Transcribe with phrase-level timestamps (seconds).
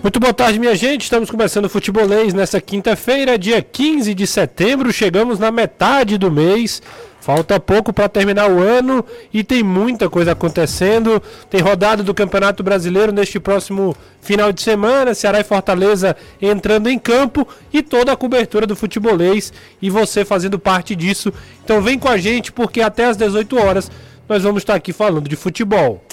[0.00, 1.02] Muito boa tarde, minha gente.
[1.02, 4.92] Estamos começando o Futebolês nessa quinta-feira, dia 15 de setembro.
[4.92, 6.80] Chegamos na metade do mês.
[7.20, 11.20] Falta pouco para terminar o ano e tem muita coisa acontecendo.
[11.50, 15.14] Tem rodada do Campeonato Brasileiro neste próximo final de semana.
[15.14, 19.52] Ceará e Fortaleza entrando em campo e toda a cobertura do futebolês
[19.82, 21.32] e você fazendo parte disso.
[21.64, 23.90] Então vem com a gente porque até às 18 horas
[24.28, 26.04] nós vamos estar aqui falando de futebol.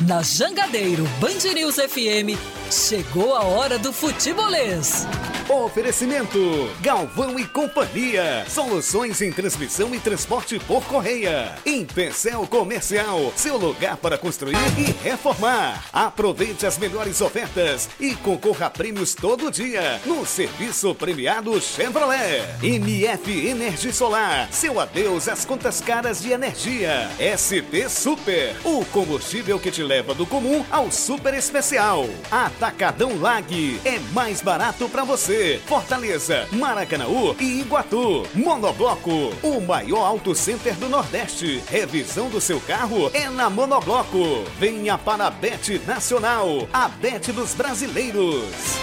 [0.00, 2.36] Na Jangadeiro Band News FM,
[2.70, 5.06] chegou a hora do futebolês.
[5.48, 6.38] Oferecimento:
[6.80, 8.44] Galvão e Companhia.
[8.48, 11.54] Soluções em transmissão e transporte por correia.
[11.64, 15.84] Empecel Comercial, seu lugar para construir e reformar.
[15.92, 22.42] Aproveite as melhores ofertas e concorra a prêmios todo dia no serviço premiado Chevrolet.
[22.62, 27.08] MF Energia Solar, seu adeus às contas caras de energia.
[27.22, 32.04] SP Super, o combustível que te leva do comum ao super especial.
[32.32, 35.35] Atacadão Lag, é mais barato para você.
[35.66, 38.26] Fortaleza, Maracanaú e Iguatu.
[38.34, 41.62] Monobloco, o maior auto center do Nordeste.
[41.68, 44.44] Revisão do seu carro é na Monobloco.
[44.58, 48.76] Venha para a Bet Nacional, a Bet dos brasileiros.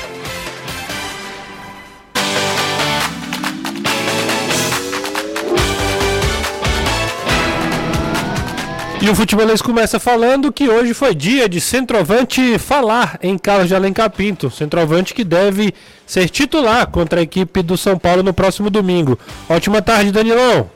[9.03, 13.75] E o futebolês começa falando que hoje foi dia de centroavante falar em Carlos de
[13.75, 14.49] Alencar Pinto.
[14.49, 15.73] Centroavante que deve
[16.07, 19.19] ser titular contra a equipe do São Paulo no próximo domingo.
[19.49, 20.71] Ótima tarde, Danilão.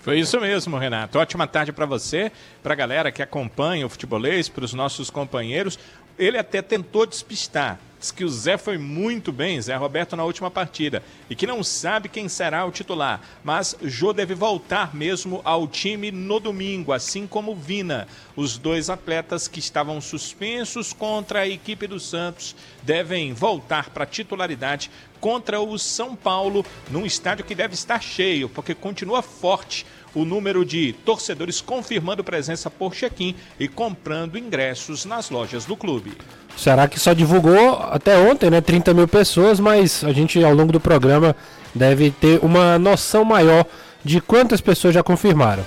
[0.00, 1.20] Foi isso mesmo, Renato.
[1.20, 5.78] Ótima tarde para você, para a galera que acompanha o futebolês, para os nossos companheiros.
[6.22, 10.50] Ele até tentou despistar, Diz que o Zé foi muito bem, Zé Roberto, na última
[10.50, 11.04] partida.
[11.30, 13.20] E que não sabe quem será o titular.
[13.44, 18.08] Mas Jô deve voltar mesmo ao time no domingo, assim como Vina.
[18.34, 24.06] Os dois atletas que estavam suspensos contra a equipe do Santos devem voltar para a
[24.06, 30.24] titularidade contra o São Paulo, num estádio que deve estar cheio, porque continua forte o
[30.24, 36.12] número de torcedores confirmando presença por check-in e comprando ingressos nas lojas do clube.
[36.56, 38.60] Será que só divulgou até ontem, né?
[38.60, 41.34] 30 mil pessoas, mas a gente ao longo do programa
[41.74, 43.64] deve ter uma noção maior
[44.04, 45.64] de quantas pessoas já confirmaram.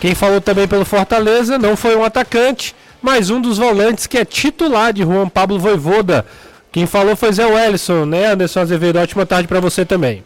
[0.00, 4.24] Quem falou também pelo Fortaleza não foi um atacante, mas um dos volantes que é
[4.24, 6.26] titular de Juan Pablo Voivoda.
[6.72, 8.98] Quem falou foi Zé Wellison, né, Anderson Azevedo?
[8.98, 10.22] Ótima tarde para você também.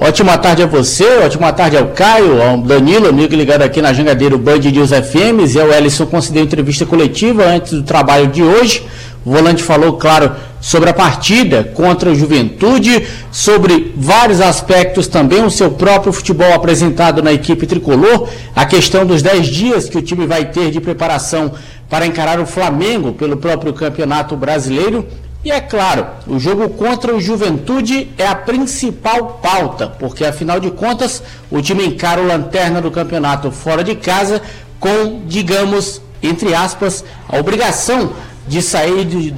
[0.00, 4.38] Ótima tarde a você, ótima tarde ao Caio, ao Danilo, amigo ligado aqui na Jangadeiro
[4.38, 5.44] Band News FM.
[5.46, 8.82] Zé Wellison concedeu entrevista coletiva antes do trabalho de hoje.
[9.26, 15.50] O volante falou, claro, sobre a partida contra o Juventude, sobre vários aspectos também, o
[15.50, 18.26] seu próprio futebol apresentado na equipe tricolor,
[18.56, 21.52] a questão dos 10 dias que o time vai ter de preparação
[21.90, 25.06] para encarar o Flamengo pelo próprio Campeonato Brasileiro
[25.44, 30.70] e é claro, o jogo contra o Juventude é a principal pauta, porque afinal de
[30.70, 34.42] contas o time encara o lanterna do campeonato fora de casa
[34.80, 38.12] com, digamos, entre aspas, a obrigação
[38.48, 39.30] de sair do,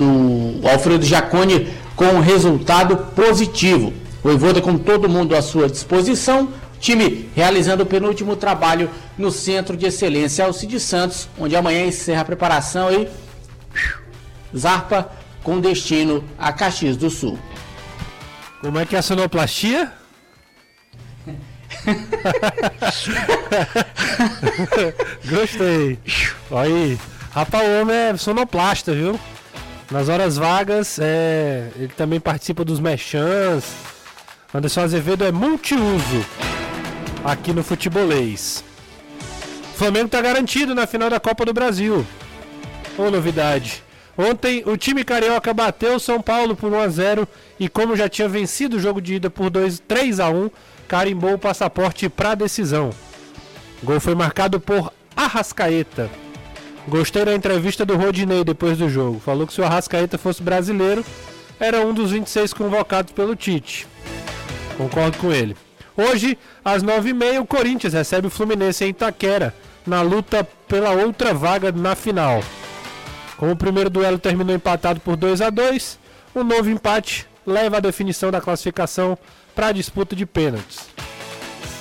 [0.61, 3.93] do Alfredo Jacone com um resultado positivo.
[4.25, 8.89] O Evoda com todo mundo à sua disposição, time realizando o penúltimo trabalho
[9.19, 13.07] no Centro de Excelência Alcide Santos, onde amanhã encerra a preparação e
[14.57, 17.39] zarpa com destino a Caxias do Sul.
[18.61, 19.93] Como é que é a sonoplastia?
[25.25, 25.99] Gostei.
[26.51, 26.99] Aí.
[27.33, 29.19] Rapaz, o homem é sonoplasta, viu?
[29.91, 31.71] Nas horas vagas, é...
[31.77, 33.73] ele também participa dos mechãs.
[34.53, 36.27] Anderson Azevedo é multiuso
[37.25, 38.65] aqui no futebolês.
[39.75, 42.05] O Flamengo está garantido na final da Copa do Brasil.
[42.99, 43.83] Ô, novidade.
[44.21, 48.07] Ontem o time carioca bateu o São Paulo por 1 a 0 e como já
[48.07, 50.51] tinha vencido o jogo de ida por 2, 3 a 1,
[50.87, 52.91] carimbou o passaporte para a decisão.
[53.83, 56.11] O gol foi marcado por Arrascaeta.
[56.87, 59.19] Gostei da entrevista do Rodinei depois do jogo.
[59.21, 61.03] Falou que se o Arrascaeta fosse brasileiro,
[61.59, 63.87] era um dos 26 convocados pelo Tite.
[64.77, 65.57] Concordo com ele.
[65.97, 69.55] Hoje, às 9h30, o Corinthians recebe o Fluminense em Itaquera,
[69.87, 72.43] na luta pela outra vaga na final.
[73.41, 75.99] Como o primeiro duelo terminou empatado por 2 a 2
[76.35, 79.17] o um novo empate leva a definição da classificação
[79.55, 80.91] para a disputa de pênaltis.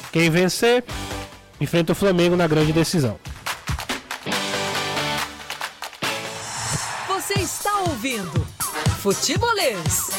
[0.09, 0.85] Quem vencer
[1.59, 3.19] enfrenta o Flamengo na grande decisão.
[7.09, 8.47] Você está ouvindo
[9.01, 10.11] Futebolês.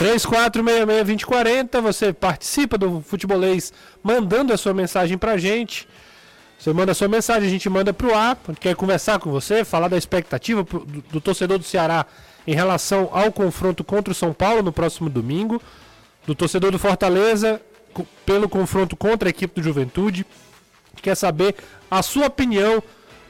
[0.00, 3.72] 3466-2040, você participa do Futebolês
[4.02, 5.86] mandando a sua mensagem pra gente.
[6.58, 9.96] Você manda sua mensagem, a gente manda pro ar, quer conversar com você, falar da
[9.96, 10.80] expectativa do,
[11.10, 12.06] do torcedor do Ceará
[12.46, 15.60] em relação ao confronto contra o São Paulo no próximo domingo,
[16.26, 17.60] do torcedor do Fortaleza
[18.24, 20.26] pelo confronto contra a equipe do Juventude.
[21.02, 21.54] Quer saber
[21.90, 22.82] a sua opinião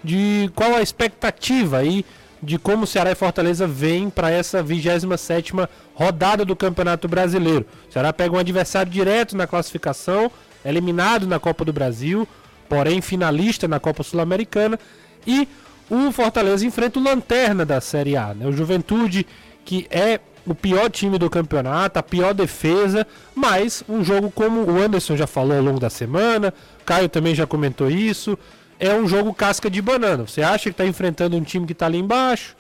[0.03, 2.05] de qual a expectativa aí
[2.43, 7.67] de como Ceará e Fortaleza vêm para essa 27ª rodada do Campeonato Brasileiro.
[7.89, 10.31] O Ceará pega um adversário direto na classificação,
[10.65, 12.29] eliminado na Copa do Brasil,
[12.69, 14.79] porém finalista na Copa Sul-Americana
[15.27, 15.49] e
[15.89, 18.47] o Fortaleza enfrenta o lanterna da Série A, né?
[18.47, 19.27] O Juventude
[19.65, 23.05] que é o pior time do campeonato, a pior defesa,
[23.35, 26.55] mas um jogo como o Anderson já falou ao longo da semana,
[26.85, 28.39] Caio também já comentou isso,
[28.79, 30.25] é um jogo casca de banana.
[30.25, 32.57] Você acha que está enfrentando um time que está ali embaixo,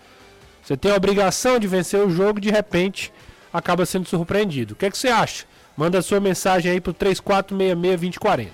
[0.62, 3.12] você tem a obrigação de vencer o jogo, de repente
[3.52, 4.75] acaba sendo surpreendido.
[4.75, 5.44] O que, é que você acha?
[5.76, 8.49] Manda sua mensagem aí pro 3466-2040.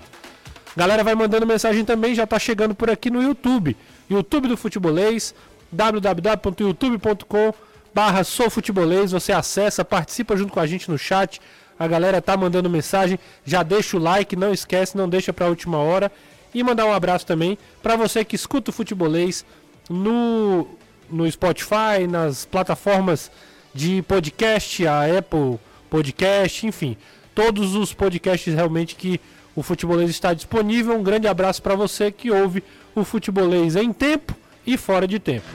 [0.75, 3.77] Galera vai mandando mensagem também, já tá chegando por aqui no YouTube.
[4.09, 5.35] YouTube do Futebolês,
[5.71, 7.53] www.youtube.com
[7.93, 11.39] barra soufutebolês, você acessa, participa junto com a gente no chat.
[11.77, 15.77] A galera tá mandando mensagem, já deixa o like, não esquece, não deixa pra última
[15.77, 16.11] hora.
[16.53, 19.45] E mandar um abraço também para você que escuta o Futebolês
[19.89, 20.67] no,
[21.09, 23.31] no Spotify, nas plataformas
[23.73, 25.59] de podcast, a Apple
[25.89, 26.95] Podcast, enfim,
[27.33, 29.19] todos os podcasts realmente que
[29.55, 30.95] o Futebolês está disponível.
[30.95, 32.63] Um grande abraço para você que ouve
[32.95, 34.35] o Futebolês em tempo
[34.65, 35.45] e fora de tempo.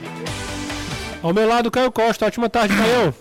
[1.21, 2.25] Ao meu lado, Caio Costa.
[2.25, 3.13] Ótima tarde, Caio.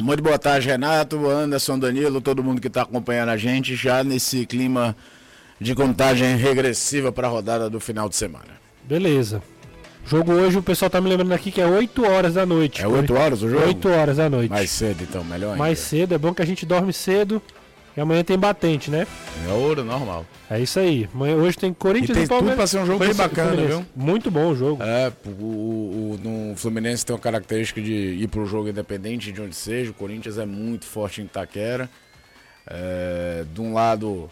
[0.00, 4.46] Muito boa tarde, Renato, Anderson, Danilo, todo mundo que está acompanhando a gente já nesse
[4.46, 4.94] clima
[5.60, 8.58] de contagem regressiva para a rodada do final de semana.
[8.84, 9.42] Beleza.
[10.06, 12.80] Jogo hoje, o pessoal tá me lembrando aqui que é 8 horas da noite.
[12.80, 13.66] É 8 horas o jogo?
[13.66, 14.50] 8 horas da noite.
[14.50, 15.58] Mais cedo, então, melhor ainda.
[15.58, 17.42] Mais cedo, é bom que a gente dorme cedo.
[17.98, 19.08] E amanhã tem batente, né?
[19.44, 20.24] É ouro, normal.
[20.48, 21.08] É isso aí.
[21.12, 22.56] Amanhã, hoje tem Corinthians E e, tem tudo Palmeiras.
[22.56, 23.86] pra ser um jogo bem bacana, Fluminense.
[23.96, 24.80] Muito bom o jogo.
[24.84, 29.32] É, o, o, o- no Fluminense tem uma característica de ir para o jogo independente
[29.32, 29.90] de onde seja.
[29.90, 31.90] O Corinthians é muito forte em Itaquera.
[32.68, 34.30] É, de um lado,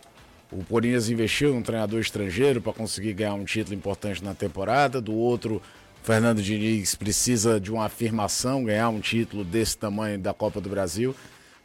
[0.53, 5.01] o Corinthians investiu num treinador estrangeiro para conseguir ganhar um título importante na temporada.
[5.01, 10.33] Do outro, o Fernando Diniz precisa de uma afirmação, ganhar um título desse tamanho da
[10.33, 11.17] Copa do Brasil.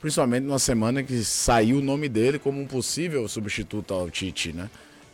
[0.01, 4.69] Principalmente numa semana que saiu o nome dele como um possível substituto ao Tite, né?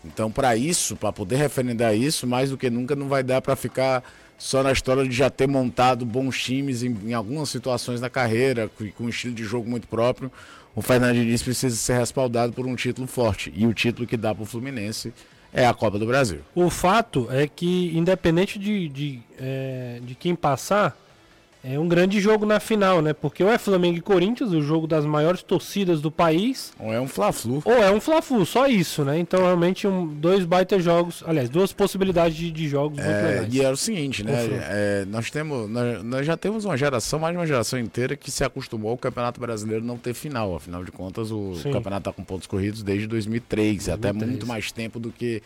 [0.06, 3.56] Então, para isso, para poder referendar isso, mais do que nunca não vai dar para
[3.56, 4.02] ficar
[4.38, 8.70] só na história de já ter montado bons times em, em algumas situações da carreira,
[8.78, 10.32] com, com um estilo de jogo muito próprio.
[10.74, 13.52] O Fernando Diniz precisa ser respaldado por um título forte.
[13.56, 15.12] E o título que dá para o Fluminense
[15.52, 16.40] é a Copa do Brasil.
[16.54, 20.96] O fato é que, independente de, de, é, de quem passar,
[21.70, 23.12] é um grande jogo na final, né?
[23.14, 27.02] Porque ou é Flamengo e Corinthians, o jogo das maiores torcidas do país, Ou é
[27.02, 27.62] um Fla-Flu.
[27.66, 29.20] ou é um Fla-Flu, só isso, né?
[29.20, 33.54] Então, realmente, um, dois baita jogos, aliás, duas possibilidades de, de jogos muito É, legais.
[33.54, 34.34] e é o seguinte, né?
[34.70, 38.32] É, nós, temos, nós, nós já temos uma geração, mais de uma geração inteira, que
[38.32, 40.56] se acostumou ao Campeonato Brasileiro não ter final.
[40.56, 41.72] Afinal de contas, o Sim.
[41.72, 44.30] campeonato está com pontos corridos desde 2003, até 2003.
[44.32, 45.42] muito mais tempo do que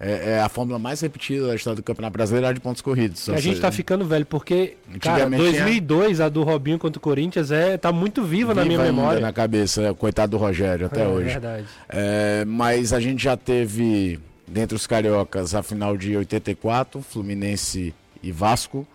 [0.00, 3.28] é, é a fórmula mais repetida da história do Campeonato Brasileiro, é de pontos corridos.
[3.28, 6.98] A gente seja, tá ficando velho, porque, cara, Antigamente tinha- 2002, a do Robinho contra
[6.98, 9.20] o Corinthians, é, tá muito viva, na minha viva memória.
[9.20, 11.28] na cabeça, é, coitado do Rogério, até é, hoje.
[11.28, 11.66] verdade.
[11.88, 18.32] É, mas a gente já teve, dentre os cariocas, a final de 84, Fluminense e
[18.32, 18.86] Vasco.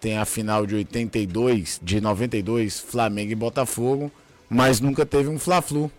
[0.00, 4.10] Tem a final de 82, de 92, Flamengo e Botafogo.
[4.50, 5.90] Mas nunca teve um Fla-Flu.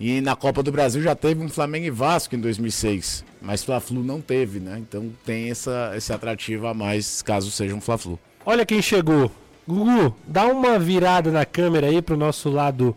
[0.00, 3.24] E na Copa do Brasil já teve um Flamengo e Vasco em 2006.
[3.42, 4.78] Mas Fla-Flu não teve, né?
[4.78, 8.18] Então tem essa, esse atrativo a mais, caso seja um Fla-Flu.
[8.46, 9.30] Olha quem chegou.
[9.66, 12.96] Gugu, dá uma virada na câmera aí pro nosso lado,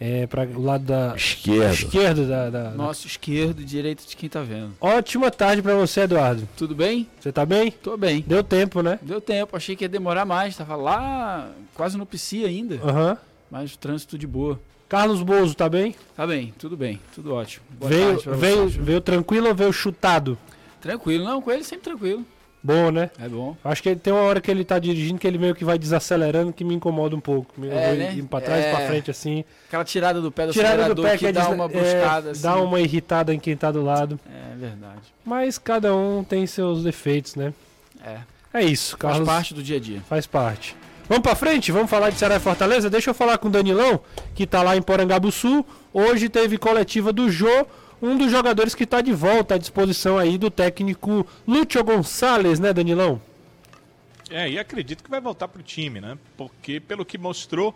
[0.00, 1.72] é, para o lado da Esquerdo.
[1.72, 4.72] esquerdo da, da- da- Nosso esquerdo e direito de quem tá vendo.
[4.80, 6.48] Ótima tarde pra você, Eduardo.
[6.56, 7.08] Tudo bem?
[7.20, 7.70] Você tá bem?
[7.70, 8.24] Tô bem.
[8.26, 8.98] Deu tempo, né?
[9.02, 10.56] Deu tempo, achei que ia demorar mais.
[10.56, 12.76] Tava lá, quase no PC ainda.
[12.82, 13.16] Aham.
[13.50, 14.58] Mas o trânsito de boa.
[14.88, 15.94] Carlos Bozo, tá bem?
[16.16, 17.64] Tá bem, tudo bem, tudo ótimo.
[17.70, 18.74] Boa veio, veio, vocês.
[18.76, 20.38] veio tranquilo ou veio chutado?
[20.80, 22.24] Tranquilo, não, com ele sempre tranquilo.
[22.62, 23.10] Bom, né?
[23.20, 23.56] É bom.
[23.62, 26.52] Acho que tem uma hora que ele tá dirigindo que ele meio que vai desacelerando
[26.52, 27.54] que me incomoda um pouco.
[27.64, 28.12] Eu É, né?
[28.14, 28.88] indo pra trás e pra É.
[28.88, 29.44] frente assim.
[29.68, 32.30] Aquela tirada do pé do Tirada do pé que, é dá desla- uma é, buscada
[32.32, 32.42] assim.
[32.42, 34.18] Dá uma irritada em quem tá do lado.
[34.28, 35.02] É verdade.
[35.24, 37.54] Mas cada um tem seus defeitos, né?
[38.04, 38.18] É.
[38.52, 39.28] É isso, Faz Carlos.
[39.28, 40.00] parte do dia a dia.
[40.08, 40.74] Faz parte.
[41.08, 41.72] Vamos pra frente?
[41.72, 42.90] Vamos falar de Ceará e Fortaleza?
[42.90, 43.98] Deixa eu falar com o Danilão,
[44.34, 45.64] que tá lá em Porangabuçu.
[45.90, 47.66] Hoje teve coletiva do Jô,
[48.02, 52.74] um dos jogadores que tá de volta à disposição aí do técnico Lúcio Gonçalves, né,
[52.74, 53.22] Danilão?
[54.28, 56.18] É, e acredito que vai voltar pro time, né?
[56.36, 57.74] Porque pelo que mostrou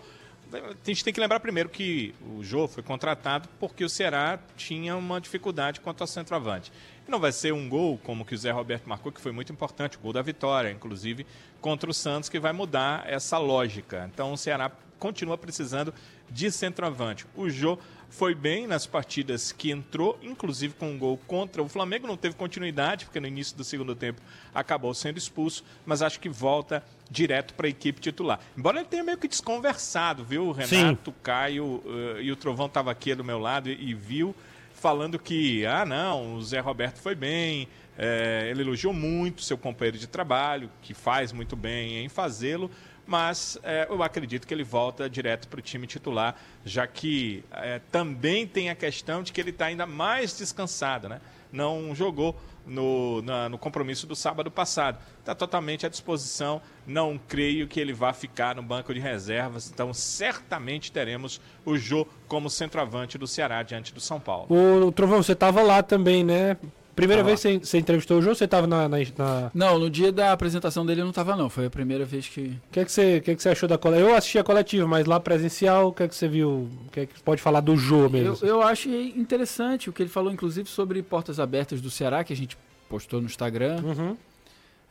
[0.55, 4.97] a gente tem que lembrar primeiro que o Jô foi contratado porque o Ceará tinha
[4.97, 6.73] uma dificuldade quanto ao centroavante.
[7.07, 9.53] E não vai ser um gol como que o Zé Roberto marcou, que foi muito
[9.53, 11.27] importante, o gol da vitória, inclusive
[11.61, 14.09] contra o Santos, que vai mudar essa lógica.
[14.13, 15.93] Então o Ceará continua precisando
[16.31, 17.27] de centroavante.
[17.35, 17.79] O Jô
[18.13, 22.07] foi bem nas partidas que entrou, inclusive com um gol contra o Flamengo.
[22.07, 24.21] Não teve continuidade, porque no início do segundo tempo
[24.55, 28.39] acabou sendo expulso, mas acho que volta direto para a equipe titular.
[28.57, 30.49] Embora ele tenha meio que desconversado, viu?
[30.49, 34.35] O Renato, Caio uh, e o Trovão estava aqui do meu lado e, e, viu
[34.75, 39.97] falando que, ah, não, o Zé Roberto foi bem, é, ele elogiou muito seu companheiro
[39.97, 42.71] de trabalho, que faz muito bem em fazê-lo,
[43.07, 47.81] mas é, eu acredito que ele volta direto para o time titular, já que é,
[47.91, 51.21] também tem a questão de que ele está ainda mais descansado, né?
[51.53, 52.35] Não jogou
[52.67, 54.99] no, na, no compromisso do sábado passado.
[55.19, 56.61] Está totalmente à disposição.
[56.87, 59.71] Não creio que ele vá ficar no banco de reservas.
[59.71, 64.47] Então, certamente teremos o Jô como centroavante do Ceará diante do São Paulo.
[64.51, 66.57] O, Trovão, você estava lá também, né?
[66.95, 69.89] Primeira ah, vez que você entrevistou o João, você estava na, na, na, Não, no
[69.89, 71.49] dia da apresentação dele eu não estava não.
[71.49, 72.41] Foi a primeira vez que.
[72.41, 74.11] O que, é que, você, que, é que você achou da coletiva?
[74.11, 76.69] Eu assisti a coletiva, mas lá presencial, o que é que você viu?
[76.87, 78.37] O que é que pode falar do Jô mesmo?
[78.43, 82.33] Eu, eu achei interessante o que ele falou, inclusive, sobre portas abertas do Ceará, que
[82.33, 82.59] a gente
[82.91, 83.83] postou no Instagram.
[83.83, 84.17] Uhum.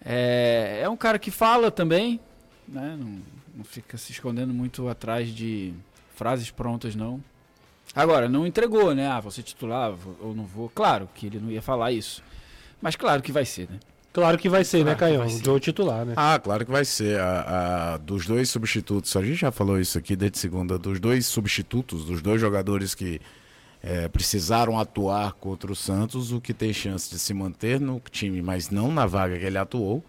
[0.04, 2.20] É, é um cara que fala também,
[2.68, 2.98] né?
[3.00, 3.20] Não,
[3.58, 5.72] não fica se escondendo muito atrás de
[6.16, 7.24] frases prontas, não.
[7.96, 9.08] Agora, não entregou, né?
[9.08, 10.70] Ah, vou ser titular ou não vou.
[10.70, 12.24] Claro que ele não ia falar isso.
[12.82, 13.80] Mas claro que vai ser, né?
[14.14, 15.40] Claro que vai ser, né, claro né, Caio?
[15.40, 16.14] O Joe titular, né?
[16.18, 17.20] Ah, claro que vai ser.
[17.20, 21.26] A, a, dos dois substitutos, a gente já falou isso aqui desde segunda, dos dois
[21.26, 23.22] substitutos, dos dois jogadores que
[23.82, 28.42] é, precisaram atuar contra o Santos, o que tem chance de se manter no time,
[28.42, 30.04] mas não na vaga que ele atuou,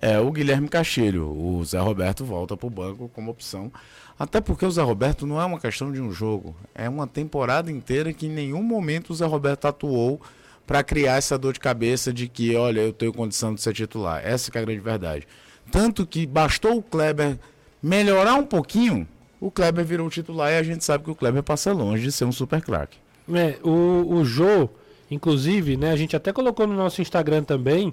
[0.00, 1.26] é o Guilherme Castilho.
[1.26, 3.70] O Zé Roberto volta para o banco como opção.
[4.18, 7.70] Até porque o Zé Roberto não é uma questão de um jogo, é uma temporada
[7.70, 10.20] inteira que em nenhum momento o Zé Roberto atuou
[10.66, 14.20] para criar essa dor de cabeça de que, olha, eu tenho condição de ser titular.
[14.24, 15.28] Essa é a grande verdade.
[15.70, 17.38] Tanto que bastou o Kleber
[17.82, 19.06] melhorar um pouquinho,
[19.40, 22.24] o Kleber virou titular e a gente sabe que o Kleber passa longe de ser
[22.24, 22.96] um super craque.
[23.32, 24.68] É, o, o Jô,
[25.10, 27.92] inclusive, né, a gente até colocou no nosso Instagram também,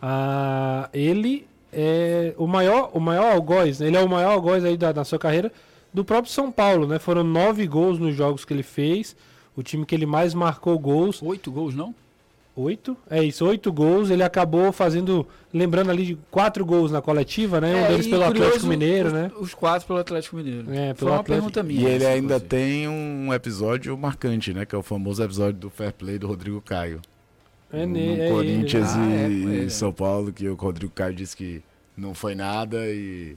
[0.00, 3.86] ah, ele é o maior, o maior algoz, né?
[3.86, 5.52] ele é o maior algoz aí da, da sua carreira
[5.92, 6.98] do próprio São Paulo, né?
[6.98, 9.16] Foram nove gols nos jogos que ele fez,
[9.56, 11.20] o time que ele mais marcou gols.
[11.22, 11.94] Oito gols, não?
[12.54, 12.96] Oito?
[13.08, 14.10] É isso, oito gols.
[14.10, 17.72] Ele acabou fazendo, lembrando ali, quatro gols na coletiva, né?
[17.72, 19.30] É, um deles pelo curioso, Atlético Mineiro, os, né?
[19.38, 20.70] Os quatro pelo Atlético Mineiro.
[20.70, 21.24] É, pelo Foi uma Atlético.
[21.26, 21.88] pergunta minha.
[21.88, 22.44] E ele ainda você.
[22.44, 24.64] tem um episódio marcante, né?
[24.64, 27.00] Que é o famoso episódio do Fair Play do Rodrigo Caio.
[27.72, 31.36] É, no, no é Corinthians ah, e, é, São Paulo, que o Rodrigo Caio disse
[31.36, 31.62] que
[31.96, 33.36] não foi nada e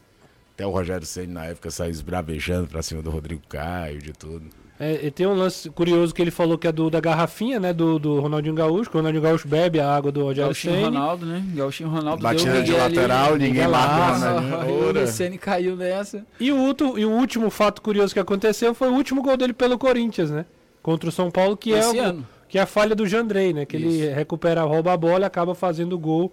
[0.54, 4.46] até o Rogério Senna na época saiu esbravejando pra cima do Rodrigo Caio, de tudo.
[4.80, 7.72] É, e tem um lance curioso que ele falou que é do da garrafinha, né?
[7.72, 10.88] Do, do Ronaldinho Gaúcho, que o Ronaldinho Gaúcho bebe a água do Rogério Senna.
[10.88, 11.44] Ronaldo, né?
[11.54, 14.34] Gauchinho Ronaldo Batida de lateral, ali, ninguém marca.
[15.04, 16.26] O Senna caiu nessa.
[16.40, 19.54] E o, outro, e o último fato curioso que aconteceu foi o último gol dele
[19.54, 20.46] pelo Corinthians, né?
[20.82, 23.66] Contra o São Paulo, que Esse é o, que é a falha do Jandrei, né?
[23.66, 23.88] Que Isso.
[23.88, 26.32] ele recupera, rouba a bola e acaba fazendo gol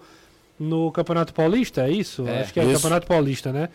[0.59, 2.29] no Campeonato Paulista, é isso?
[2.29, 3.71] É, Acho que é o Campeonato Paulista, né?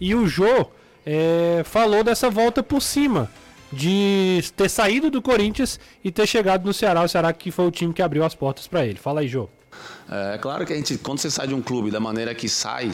[0.00, 0.66] E o Jô
[1.04, 3.30] é, falou dessa volta por cima,
[3.70, 7.70] de ter saído do Corinthians e ter chegado no Ceará, o Ceará que foi o
[7.70, 8.98] time que abriu as portas para ele.
[8.98, 9.46] Fala aí, Jô.
[10.10, 12.90] É claro que a gente, quando você sai de um clube da maneira que sai,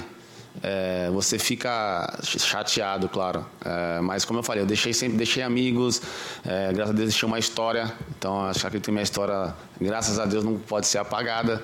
[0.62, 3.46] é, você fica chateado, claro.
[3.64, 6.00] É, mas como eu falei, eu deixei sempre deixei amigos,
[6.44, 7.92] é, graças a Deus deixei uma história.
[8.18, 11.62] Então acho que minha história, graças a Deus, não pode ser apagada.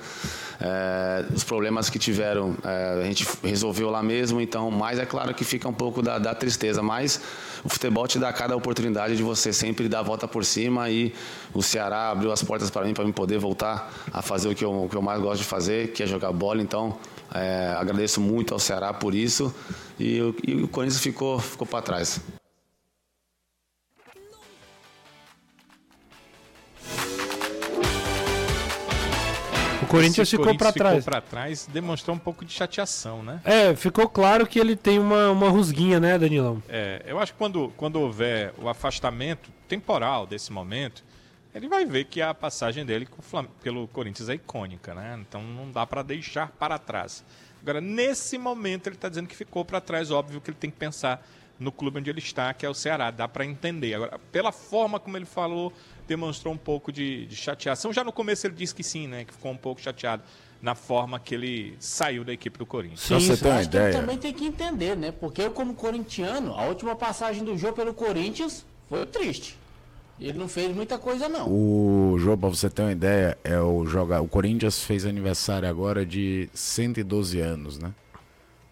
[0.61, 5.33] É, os problemas que tiveram é, a gente resolveu lá mesmo, então, mas é claro
[5.33, 7.19] que fica um pouco da, da, tristeza, mas
[7.63, 11.13] o futebol te dá cada oportunidade de você sempre dar a volta por cima e
[11.53, 14.63] o Ceará abriu as portas para mim, para mim poder voltar a fazer o que,
[14.63, 16.97] eu, o que eu mais gosto de fazer, que é jogar bola, então
[17.33, 19.53] é, agradeço muito ao Ceará por isso
[19.99, 22.21] e, e o Corinthians ficou, ficou para trás.
[29.81, 30.97] O Corinthians ficou para trás.
[30.97, 33.41] Ficou para trás, demonstrou um pouco de chateação, né?
[33.43, 36.61] É, ficou claro que ele tem uma, uma rusguinha, né, Danilão?
[36.67, 41.03] É, eu acho que quando, quando houver o afastamento temporal desse momento,
[41.53, 43.07] ele vai ver que a passagem dele
[43.61, 45.17] pelo Corinthians é icônica, né?
[45.21, 47.23] Então não dá para deixar para trás.
[47.61, 50.77] Agora, nesse momento, ele está dizendo que ficou para trás, óbvio que ele tem que
[50.77, 51.25] pensar
[51.59, 53.11] no clube onde ele está, que é o Ceará.
[53.11, 53.93] Dá para entender.
[53.93, 55.71] Agora, pela forma como ele falou,
[56.07, 57.93] demonstrou um pouco de, de, chateação.
[57.93, 59.23] Já no começo ele disse que sim, né?
[59.23, 60.23] Que ficou um pouco chateado.
[60.61, 63.01] na forma que ele saiu da equipe do Corinthians.
[63.01, 63.89] Sim, você tem uma acho que ideia.
[63.89, 65.11] ele também tem que entender, né?
[65.11, 69.57] Porque eu, como corintiano, a última passagem do jogo pelo Corinthians foi triste.
[70.19, 71.49] Ele não fez muita coisa, não.
[71.49, 74.21] O jogo, pra você ter uma ideia, é o jogar.
[74.21, 77.91] O Corinthians fez aniversário agora de 112 anos, né?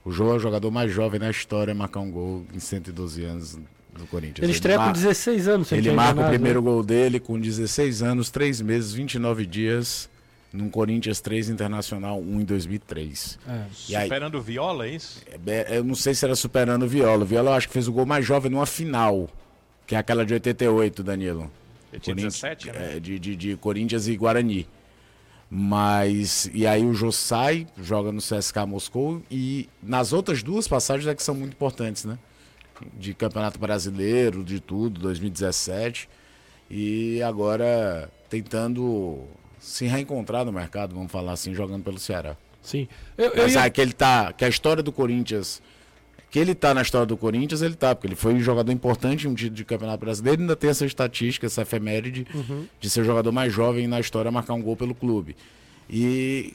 [0.05, 3.24] O jogo é o jogador mais jovem na história a marcar um gol em 112
[3.24, 3.60] anos
[3.98, 4.43] do Corinthians.
[4.43, 6.65] Ele estreia com mar- 16 anos, Ele marca enganado, o primeiro né?
[6.65, 10.10] gol dele com 16 anos, 3 meses, 29 dias,
[10.53, 13.38] num Corinthians 3 Internacional 1 em 2003.
[13.48, 13.62] É.
[13.89, 15.21] E aí- Superando o Viola, é isso?
[15.48, 17.24] É, Eu não sei se era superando o Viola.
[17.24, 19.29] O Viola eu acho que fez o gol mais jovem numa final,
[19.91, 21.51] que é aquela de 88, Danilo.
[21.91, 22.95] Ele tinha Corinthians- 17, né?
[22.95, 24.65] é, de, de, de Corinthians e Guarani.
[25.50, 26.50] Mas.
[26.53, 31.13] E aí o Jô sai, joga no CSK Moscou e nas outras duas passagens é
[31.13, 32.17] que são muito importantes, né?
[32.98, 36.07] De Campeonato Brasileiro, de tudo, 2017.
[36.69, 39.25] E agora tentando
[39.60, 42.38] se reencontrar no mercado, vamos falar assim, jogando pelo Ceará.
[42.62, 42.88] Sim.
[43.17, 44.31] Eu, eu Mas ia- ah, que ele tá.
[44.31, 45.62] Que a história do Corinthians.
[46.31, 49.27] Que ele tá na história do Corinthians, ele tá, porque ele foi um jogador importante
[49.27, 52.65] em um título de campeonato brasileiro ainda tem essa estatística, essa efeméride Uhum.
[52.79, 55.35] de ser o jogador mais jovem na história a marcar um gol pelo clube.
[55.89, 56.53] E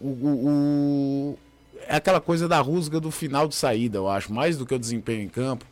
[0.00, 1.38] o, o- o-
[1.86, 4.78] é aquela coisa da rusga do final de saída, eu acho, mais do que o
[4.78, 5.64] desempenho em campo.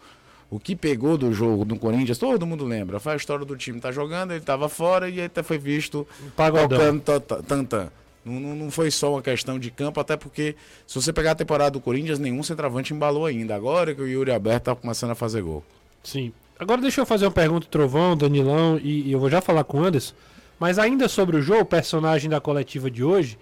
[0.50, 3.00] O que pegou do jogo do Corinthians, todo mundo lembra.
[3.00, 6.06] Foi a história do time tá jogando, ele tava fora e aí até foi visto
[6.36, 6.78] Pagodão.
[6.78, 7.88] tocando ta- ta- tantã.
[8.26, 10.56] Não, não, não foi só uma questão de campo, até porque
[10.86, 13.54] se você pegar a temporada do Corinthians, nenhum centroavante embalou ainda.
[13.54, 15.62] Agora que o Yuri Alberto tá começando a fazer gol.
[16.02, 16.32] Sim.
[16.58, 19.80] Agora deixa eu fazer uma pergunta, Trovão, Danilão, e, e eu vou já falar com
[19.80, 20.14] o Anderson.
[20.58, 23.38] Mas ainda sobre o Jô, o personagem da coletiva de hoje,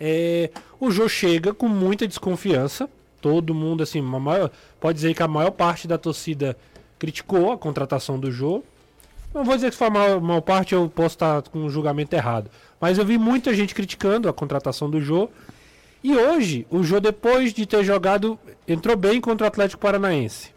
[0.00, 2.88] é, o Jô chega com muita desconfiança.
[3.20, 6.56] Todo mundo, assim, maior- pode dizer que a maior parte da torcida
[6.98, 8.62] criticou a contratação do Jô.
[9.32, 12.50] Não vou dizer que foi maior, maior parte, eu posso estar com um julgamento errado.
[12.80, 15.28] Mas eu vi muita gente criticando a contratação do Jô.
[16.02, 20.50] E hoje, o Jô, depois de ter jogado, entrou bem contra o Atlético Paranaense.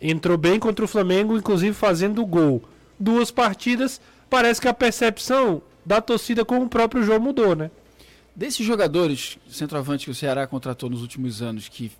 [0.00, 2.62] Entrou bem contra o Flamengo, inclusive fazendo gol.
[2.98, 7.70] Duas partidas, parece que a percepção da torcida com o próprio Jô mudou, né?
[8.34, 11.90] Desses jogadores centroavante que o Ceará contratou nos últimos anos, que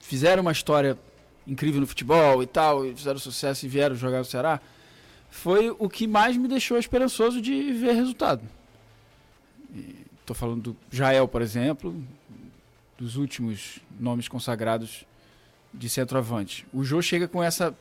[0.00, 0.98] fizeram uma história
[1.46, 4.60] incrível no futebol e tal, e fizeram sucesso e vieram jogar no Ceará,
[5.34, 8.40] foi o que mais me deixou esperançoso de ver resultado.
[10.20, 11.92] Estou falando do Jael, por exemplo,
[12.96, 15.04] dos últimos nomes consagrados
[15.72, 16.64] de centroavante.
[16.72, 17.74] O Jô chega com essa.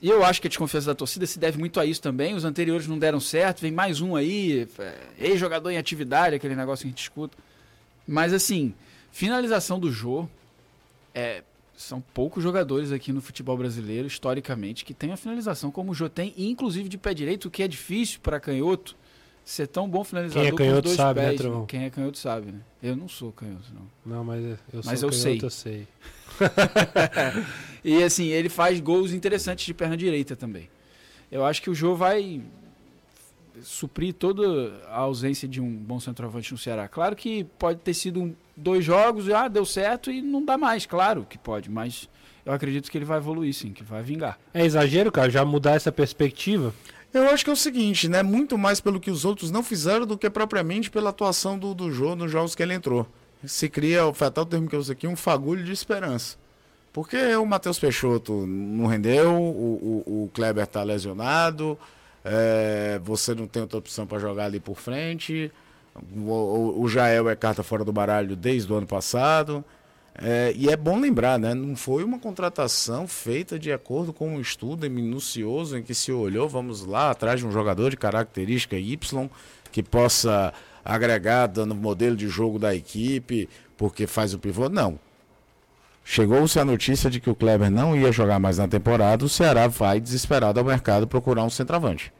[0.00, 2.34] E eu acho que a desconfiança da torcida se deve muito a isso também.
[2.34, 6.82] Os anteriores não deram certo, vem mais um aí, é, ex-jogador em atividade, aquele negócio
[6.82, 7.36] que a gente escuta.
[8.06, 8.74] Mas assim,
[9.10, 10.28] finalização do Jô,
[11.14, 11.42] é,
[11.78, 16.08] são poucos jogadores aqui no futebol brasileiro, historicamente, que tem a finalização como o Jô
[16.08, 18.96] tem, e inclusive de pé direito, o que é difícil para canhoto
[19.44, 21.40] ser tão bom finalizador Quem é canhoto dois sabe, né, pés.
[21.40, 21.66] Trovão?
[21.66, 22.60] Quem é canhoto sabe, né?
[22.82, 24.16] Eu não sou canhoto, não.
[24.16, 25.40] Não, mas eu Mas eu canhoto, sei.
[25.40, 25.88] eu sei.
[27.84, 30.68] E assim, ele faz gols interessantes de perna direita também.
[31.30, 32.42] Eu acho que o Jô vai
[33.62, 34.42] suprir toda
[34.88, 36.88] a ausência de um bom centroavante no Ceará.
[36.88, 40.56] Claro que pode ter sido um- dois jogos, e, ah, deu certo e não dá
[40.58, 42.08] mais, claro que pode, mas
[42.44, 44.38] eu acredito que ele vai evoluir sim, que vai vingar.
[44.52, 46.74] É exagero, cara, já mudar essa perspectiva?
[47.12, 48.22] Eu acho que é o seguinte, né?
[48.22, 51.90] Muito mais pelo que os outros não fizeram do que propriamente pela atuação do, do
[51.90, 53.06] jogo nos jogos que ele entrou.
[53.44, 56.36] Se cria, foi até o termo que eu uso aqui, um fagulho de esperança.
[56.92, 61.78] Porque o Matheus Peixoto não rendeu, o, o, o Kleber tá lesionado,
[62.30, 65.50] é, você não tem outra opção para jogar ali por frente.
[66.14, 69.64] O, o, Jael é carta fora do baralho desde o ano passado.
[70.14, 71.54] É, e é bom lembrar, né?
[71.54, 76.48] Não foi uma contratação feita de acordo com um estudo minucioso em que se olhou,
[76.48, 79.30] vamos lá, atrás de um jogador de característica Y
[79.72, 80.52] que possa
[80.84, 84.68] agregar dando modelo de jogo da equipe, porque faz o pivô.
[84.68, 84.98] Não.
[86.04, 89.66] Chegou-se a notícia de que o Kleber não ia jogar mais na temporada, o Ceará
[89.66, 92.12] vai desesperado ao mercado procurar um centroavante.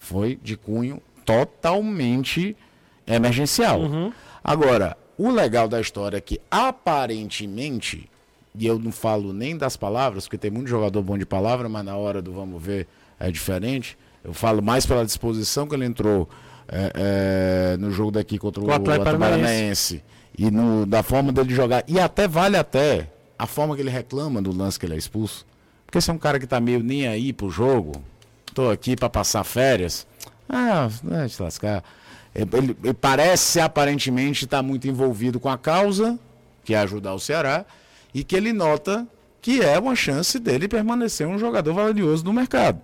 [0.00, 2.56] Foi de cunho totalmente
[3.06, 3.80] emergencial.
[4.42, 8.10] Agora, o legal da história é que aparentemente,
[8.58, 11.84] e eu não falo nem das palavras, porque tem muito jogador bom de palavra, mas
[11.84, 12.88] na hora do vamos ver
[13.20, 13.96] é diferente.
[14.24, 16.28] Eu falo mais pela disposição que ele entrou
[16.66, 16.92] é,
[17.74, 20.02] é, no jogo daqui contra o, o Atlético Paranaense.
[20.36, 21.84] E no, da forma dele jogar.
[21.86, 25.46] E até vale até a forma que ele reclama do lance que ele é expulso.
[25.84, 27.92] Porque você é um cara que tá meio nem aí pro jogo.
[28.54, 30.06] Tô aqui para passar férias.
[30.48, 31.84] Ah, vai te lascar.
[32.34, 36.18] Ele, ele parece aparentemente estar muito envolvido com a causa,
[36.64, 37.64] que é ajudar o Ceará,
[38.12, 39.06] e que ele nota
[39.40, 42.80] que é uma chance dele permanecer um jogador valioso no mercado.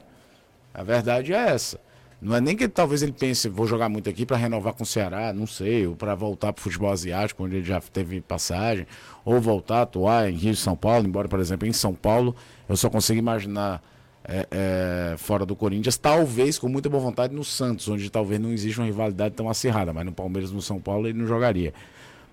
[0.72, 1.78] A verdade é essa.
[2.20, 4.86] Não é nem que talvez ele pense, vou jogar muito aqui para renovar com o
[4.86, 8.86] Ceará, não sei, ou para voltar para o futebol asiático, onde ele já teve passagem,
[9.22, 12.34] ou voltar a atuar em Rio de São Paulo, embora, por exemplo, em São Paulo,
[12.68, 13.82] eu só consigo imaginar
[14.28, 18.52] é, é, fora do Corinthians, talvez com muita boa vontade no Santos, onde talvez não
[18.52, 21.72] exista uma rivalidade tão acirrada, mas no Palmeiras, no São Paulo, ele não jogaria.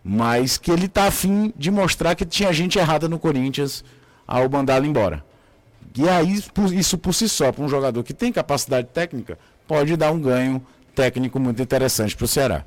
[0.04, 3.84] Mas que ele está afim de mostrar que tinha gente errada no Corinthians
[4.28, 5.24] ao mandá-lo embora.
[5.96, 6.42] E aí,
[6.74, 10.66] isso por si só, para um jogador que tem capacidade técnica, pode dar um ganho
[10.96, 12.66] técnico muito interessante para o Ceará.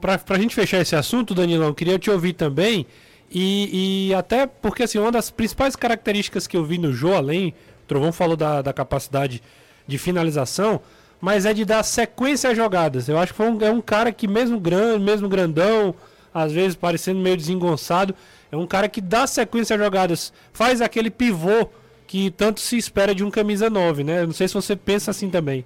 [0.00, 2.86] Para a gente fechar esse assunto, Danilão, eu queria te ouvir também.
[3.30, 7.52] E, e, até porque assim, uma das principais características que eu vi no Jô, além,
[7.86, 9.42] Trovão falou da, da capacidade
[9.86, 10.80] de finalização,
[11.20, 13.08] mas é de dar sequência às jogadas.
[13.08, 15.94] Eu acho que foi um, é um cara que, mesmo grande, mesmo grandão,
[16.32, 18.14] às vezes parecendo meio desengonçado,
[18.50, 21.68] é um cara que dá sequência às jogadas, faz aquele pivô
[22.06, 24.26] que tanto se espera de um camisa 9, né?
[24.26, 25.64] Não sei se você pensa assim também.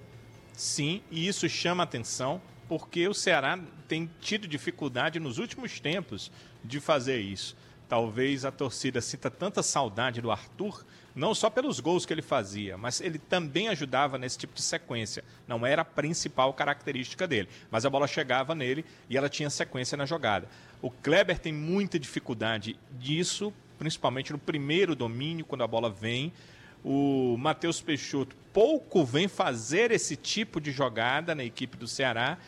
[0.54, 6.30] Sim, e isso chama atenção porque o Ceará tem tido dificuldade nos últimos tempos
[6.62, 7.56] de fazer isso.
[7.88, 12.76] Talvez a torcida sinta tanta saudade do Arthur, não só pelos gols que ele fazia,
[12.76, 15.24] mas ele também ajudava nesse tipo de sequência.
[15.46, 19.96] Não era a principal característica dele, mas a bola chegava nele e ela tinha sequência
[19.96, 20.48] na jogada.
[20.80, 26.32] O Kleber tem muita dificuldade disso, principalmente no primeiro domínio, quando a bola vem
[26.84, 32.38] o Matheus Peixoto pouco vem fazer esse tipo de jogada na equipe do Ceará.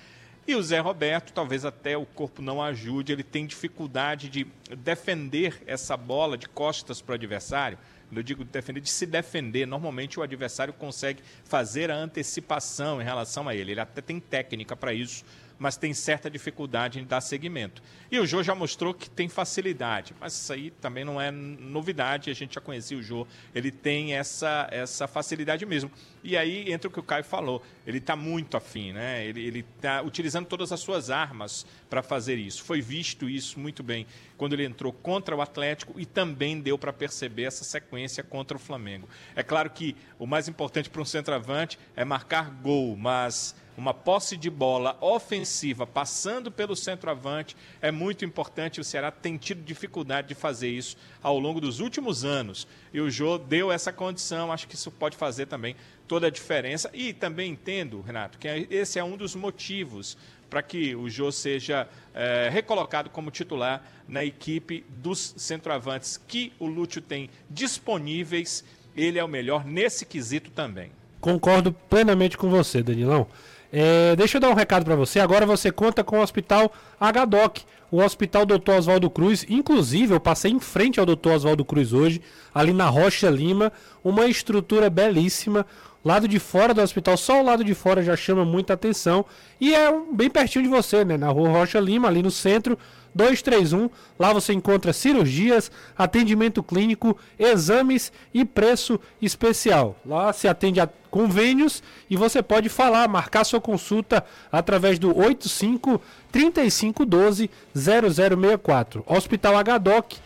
[0.47, 4.47] E o Zé Roberto, talvez até o corpo não ajude, ele tem dificuldade de
[4.79, 7.79] defender essa bola de costas para o adversário.
[8.13, 9.67] Eu digo defender, de se defender.
[9.67, 13.73] Normalmente o adversário consegue fazer a antecipação em relação a ele.
[13.73, 15.25] Ele até tem técnica para isso,
[15.61, 17.83] mas tem certa dificuldade em dar seguimento.
[18.11, 22.31] E o Jô já mostrou que tem facilidade, mas isso aí também não é novidade,
[22.31, 25.93] a gente já conhecia o Jô, ele tem essa, essa facilidade mesmo.
[26.25, 29.27] E aí entra o que o Caio falou, ele está muito afim, né?
[29.27, 32.65] ele está utilizando todas as suas armas para fazer isso.
[32.65, 34.07] Foi visto isso muito bem
[34.39, 38.61] quando ele entrou contra o Atlético e também deu para perceber essa sequência contra o
[38.61, 39.07] Flamengo.
[39.37, 44.37] É claro que o mais importante para um centroavante é marcar gol, mas uma posse
[44.37, 48.79] de bola ofensiva passando pelo centroavante é muito importante.
[48.79, 52.69] O Ceará tem tido dificuldade de fazer isso ao longo dos últimos anos.
[52.93, 55.75] E o Jô deu essa condição, acho que isso pode fazer também
[56.07, 56.91] toda a diferença.
[56.93, 60.19] E também entendo, Renato, que esse é um dos motivos
[60.51, 66.67] para que o Jô seja é, recolocado como titular na equipe dos centroavantes que o
[66.67, 68.63] Lúcio tem disponíveis.
[68.95, 70.93] Ele é o melhor nesse quesito também.
[71.19, 73.27] Concordo plenamente com você, Danilão.
[73.73, 75.21] É, deixa eu dar um recado para você.
[75.21, 78.73] Agora você conta com o Hospital HDOC, o Hospital Dr.
[78.79, 79.47] Oswaldo Cruz.
[79.49, 81.31] Inclusive, eu passei em frente ao Dr.
[81.31, 82.21] Oswaldo Cruz hoje,
[82.55, 83.73] ali na Rocha Lima.
[84.03, 85.65] Uma estrutura belíssima.
[86.03, 89.25] Lado de fora do hospital, só o lado de fora já chama muita atenção.
[89.61, 91.19] E é bem pertinho de você, né?
[91.19, 92.79] Na rua Rocha Lima, ali no centro.
[93.15, 93.91] 231.
[94.19, 99.97] Lá você encontra cirurgias, atendimento clínico, exames e preço especial.
[100.05, 106.01] Lá se atende a convênios e você pode falar, marcar sua consulta através do 85
[106.31, 109.05] 3512 0064.
[109.07, 110.19] Hospital HDOC,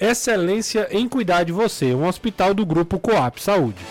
[0.00, 1.94] excelência em cuidar de você.
[1.94, 3.84] Um hospital do grupo Coap Saúde.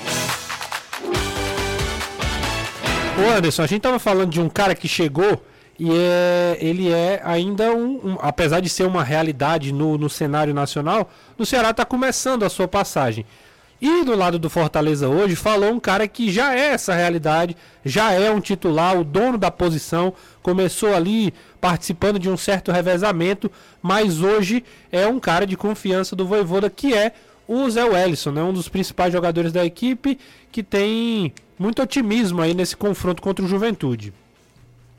[3.18, 5.44] Ô Anderson, a gente tava falando de um cara que chegou
[5.84, 10.54] e é, ele é ainda um, um, apesar de ser uma realidade no, no cenário
[10.54, 13.26] nacional, o Ceará está começando a sua passagem.
[13.82, 18.12] E do lado do Fortaleza hoje falou um cara que já é essa realidade, já
[18.12, 20.14] é um titular, o dono da posição,
[20.44, 26.28] começou ali participando de um certo revezamento, mas hoje é um cara de confiança do
[26.28, 27.12] Voivoda, que é
[27.48, 30.20] o Zé Wellison, né, um dos principais jogadores da equipe,
[30.52, 34.14] que tem muito otimismo aí nesse confronto contra o Juventude.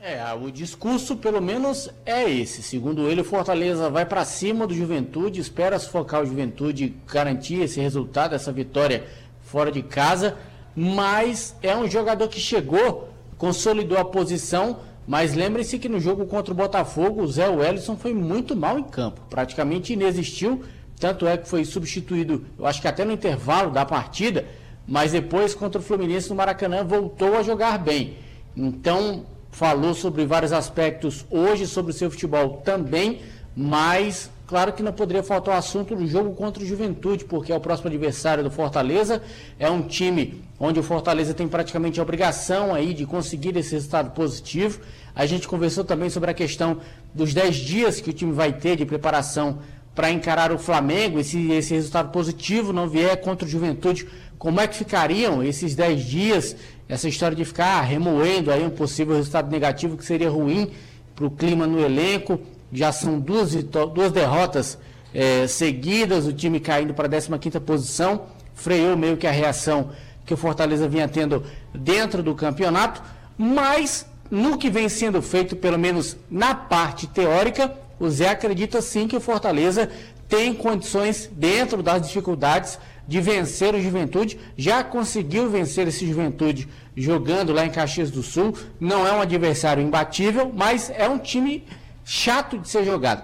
[0.05, 2.61] É, o discurso pelo menos é esse.
[2.61, 7.79] Segundo ele, o Fortaleza vai para cima do Juventude, espera sufocar o Juventude, garantir esse
[7.79, 9.05] resultado, essa vitória
[9.39, 10.37] fora de casa,
[10.75, 16.51] mas é um jogador que chegou, consolidou a posição, mas lembre-se que no jogo contra
[16.51, 20.63] o Botafogo, o Zé Wellison foi muito mal em campo, praticamente inexistiu,
[20.99, 24.45] tanto é que foi substituído, eu acho que até no intervalo da partida,
[24.85, 28.17] mas depois contra o Fluminense no Maracanã voltou a jogar bem.
[28.55, 33.21] Então, falou sobre vários aspectos hoje sobre o seu futebol também,
[33.55, 37.55] mas claro que não poderia faltar o assunto do jogo contra o Juventude, porque é
[37.55, 39.21] o próximo adversário do Fortaleza,
[39.59, 44.11] é um time onde o Fortaleza tem praticamente a obrigação aí de conseguir esse resultado
[44.11, 44.81] positivo.
[45.15, 46.79] A gente conversou também sobre a questão
[47.13, 49.59] dos 10 dias que o time vai ter de preparação
[49.93, 54.07] para encarar o Flamengo, e se esse resultado positivo não vier contra o Juventude,
[54.39, 56.55] como é que ficariam esses 10 dias
[56.87, 60.71] essa história de ficar remoendo aí um possível resultado negativo que seria ruim
[61.15, 62.39] para o clima no elenco.
[62.71, 63.53] Já são duas,
[63.93, 64.77] duas derrotas
[65.13, 69.91] é, seguidas, o time caindo para a 15 posição, freou meio que a reação
[70.25, 71.43] que o Fortaleza vinha tendo
[71.73, 73.01] dentro do campeonato,
[73.37, 79.07] mas no que vem sendo feito, pelo menos na parte teórica, o Zé acredita sim
[79.07, 79.89] que o Fortaleza
[80.27, 84.39] tem condições, dentro das dificuldades, de vencer o Juventude.
[84.57, 88.57] Já conseguiu vencer esse Juventude jogando lá em Caxias do Sul.
[88.79, 91.65] Não é um adversário imbatível, mas é um time
[92.03, 93.23] chato de ser jogado.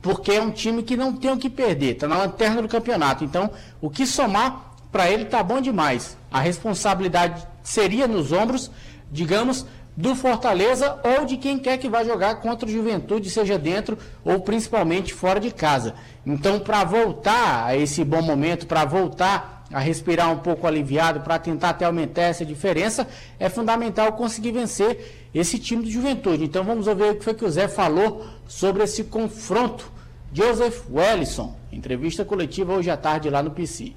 [0.00, 3.24] Porque é um time que não tem o que perder, está na lanterna do campeonato.
[3.24, 6.16] Então, o que somar para ele tá bom demais.
[6.30, 8.70] A responsabilidade seria nos ombros,
[9.10, 9.64] digamos,
[9.96, 14.40] do Fortaleza ou de quem quer que vá jogar contra o Juventude, seja dentro ou
[14.40, 15.94] principalmente fora de casa.
[16.24, 21.38] Então, para voltar a esse bom momento, para voltar a respirar um pouco aliviado, para
[21.38, 23.06] tentar até aumentar essa diferença,
[23.38, 26.44] é fundamental conseguir vencer esse time do Juventude.
[26.44, 29.90] Então, vamos ouvir o que foi que o Zé falou sobre esse confronto.
[30.32, 33.92] Joseph Wellison, entrevista coletiva hoje à tarde lá no PC.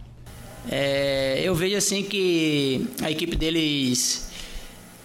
[0.70, 4.25] É, eu vejo assim que a equipe deles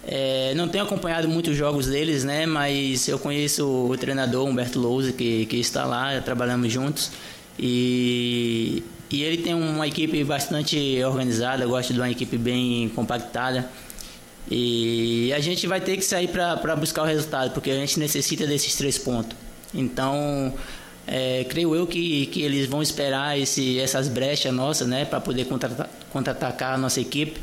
[0.07, 2.45] é, não tenho acompanhado muitos jogos deles, né?
[2.45, 7.11] Mas eu conheço o treinador Humberto Lousa que, que está lá, trabalhamos juntos
[7.57, 11.65] e, e ele tem uma equipe bastante organizada.
[11.65, 13.69] Gosto de uma equipe bem compactada
[14.49, 18.47] e a gente vai ter que sair para buscar o resultado porque a gente necessita
[18.47, 19.37] desses três pontos.
[19.73, 20.53] Então
[21.05, 25.47] é, creio eu que, que eles vão esperar esse, essas brechas nossas, né, para poder
[26.09, 27.39] contra-atacar a nossa equipe.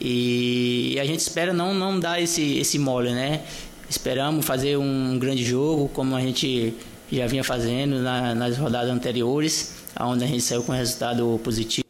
[0.00, 3.42] E a gente espera não, não dar esse, esse mole, né?
[3.88, 6.74] Esperamos fazer um grande jogo, como a gente
[7.10, 11.84] já vinha fazendo na, nas rodadas anteriores, onde a gente saiu com resultado positivo.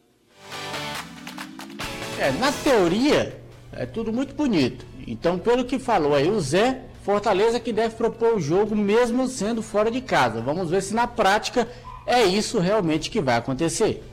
[2.19, 3.39] É, na teoria,
[3.71, 4.85] é tudo muito bonito.
[5.07, 9.63] Então, pelo que falou aí o Zé, Fortaleza que deve propor o jogo mesmo sendo
[9.63, 10.39] fora de casa.
[10.39, 11.67] Vamos ver se na prática
[12.05, 14.03] é isso realmente que vai acontecer.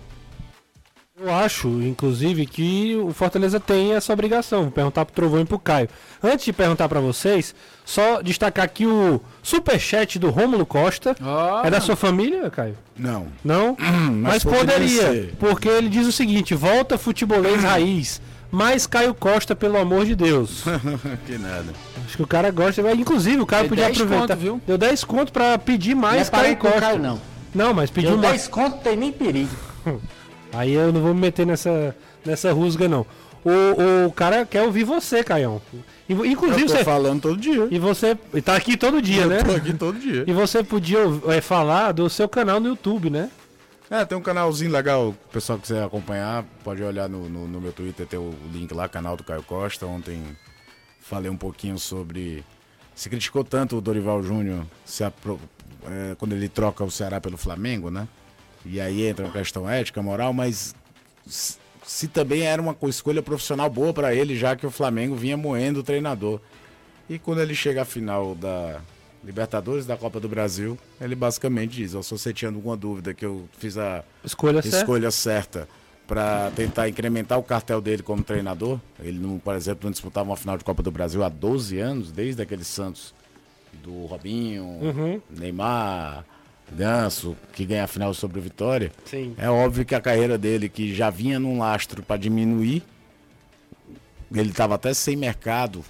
[1.21, 4.63] Eu acho, inclusive, que o Fortaleza tem essa obrigação.
[4.63, 5.89] Vou perguntar pro Trovão e pro Caio.
[6.23, 11.17] Antes de perguntar para vocês, só destacar aqui o superchat do Rômulo Costa.
[11.21, 11.67] Oh.
[11.67, 12.77] É da sua família, Caio?
[12.97, 13.27] Não.
[13.45, 13.77] Não?
[14.23, 15.35] Mas, Mas poderia, ser.
[15.41, 18.21] porque ele diz o seguinte: volta futebolês raiz.
[18.51, 20.63] Mais Caio Costa, pelo amor de Deus.
[21.27, 21.67] que nada.
[22.07, 22.81] Acho que o cara gosta.
[22.93, 24.29] Inclusive, o cara Deu podia aproveitar.
[24.29, 24.61] Conto, viu?
[24.67, 26.81] Deu 10 conto pra pedir mais não é Caio Costa.
[26.81, 27.21] Caio, não.
[27.55, 28.33] Não, mas pediu mais.
[28.33, 29.55] 10 conto tem nem perigo.
[30.53, 33.07] Aí eu não vou me meter nessa, nessa rusga, não.
[33.45, 35.61] O, o cara quer ouvir você, Caião.
[36.09, 36.85] Inclusive, eu tô você.
[36.85, 37.69] falando todo dia.
[37.71, 38.17] E você.
[38.35, 39.43] E tá aqui todo dia, eu né?
[39.43, 40.25] Tô aqui todo dia.
[40.27, 43.31] E você podia é, falar do seu canal no YouTube, né?
[43.91, 45.09] É, tem um canalzinho legal.
[45.09, 48.73] O pessoal que quiser acompanhar, pode olhar no, no, no meu Twitter, tem o link
[48.75, 49.87] lá, canal do Caio Costa.
[49.87, 50.23] Ontem
[51.01, 52.45] falei um pouquinho sobre.
[52.95, 54.67] Se criticou tanto o Dorival Júnior
[55.87, 58.09] é, quando ele troca o Ceará pelo Flamengo, né?
[58.69, 60.75] E aí entra uma questão ética, moral, mas
[61.89, 65.81] se também era uma escolha profissional boa para ele, já que o Flamengo vinha moendo
[65.81, 66.39] o treinador.
[67.09, 68.81] E quando ele chega à final da
[69.25, 73.25] Libertadores da Copa do Brasil, ele basicamente diz: oh, se você tinha alguma dúvida que
[73.25, 75.69] eu fiz a escolha, escolha certa, certa
[76.07, 80.37] para tentar incrementar o cartel dele como treinador, ele, não, por exemplo, não disputava uma
[80.37, 83.15] final de Copa do Brasil há 12 anos, desde aquele Santos
[83.83, 85.21] do Robinho, uhum.
[85.31, 86.25] Neymar.
[86.73, 89.35] Ganso, que ganha a final sobre o Vitória, Sim.
[89.39, 92.83] é óbvio que a carreira dele, que já vinha num lastro para diminuir,
[94.33, 95.85] ele estava até sem mercado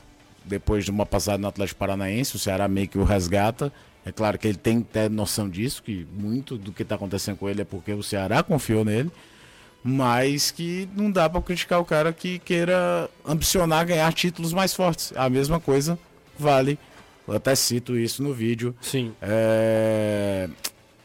[0.44, 3.72] depois de uma passada no Atlético Paranaense, o Ceará meio que o resgata.
[4.04, 7.48] É claro que ele tem ter noção disso, que muito do que está acontecendo com
[7.48, 9.10] ele é porque o Ceará confiou nele,
[9.84, 15.12] mas que não dá para criticar o cara que queira ambicionar ganhar títulos mais fortes.
[15.14, 15.98] A mesma coisa
[16.38, 16.78] vale
[17.28, 18.74] eu até cito isso no vídeo.
[18.80, 19.12] Sim.
[19.20, 20.48] É...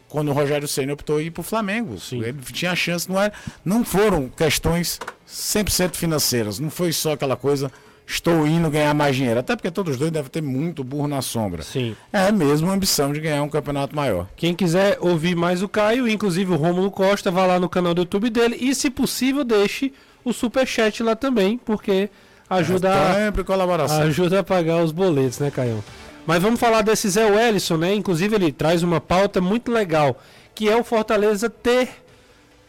[0.07, 1.99] Quando o Rogério Senna optou ir para o Flamengo.
[1.99, 2.23] Sim.
[2.23, 3.31] Ele tinha chance, não, é...
[3.65, 6.59] não foram questões 100% financeiras.
[6.59, 7.71] Não foi só aquela coisa,
[8.05, 9.39] estou indo ganhar mais dinheiro.
[9.39, 11.63] Até porque todos os dois devem ter muito burro na sombra.
[11.63, 11.95] Sim.
[12.11, 14.27] É mesmo a ambição de ganhar um campeonato maior.
[14.35, 18.01] Quem quiser ouvir mais o Caio, inclusive o Rômulo Costa, vá lá no canal do
[18.01, 19.91] YouTube dele e, se possível, deixe
[20.23, 22.09] o superchat lá também, porque
[22.49, 24.01] ajuda, é, sempre colaboração.
[24.03, 25.83] ajuda a pagar os boletos, né, Caio?
[26.25, 27.93] Mas vamos falar desse Zé Wellison, né?
[27.93, 30.21] Inclusive ele traz uma pauta muito legal,
[30.55, 31.89] que é o Fortaleza ter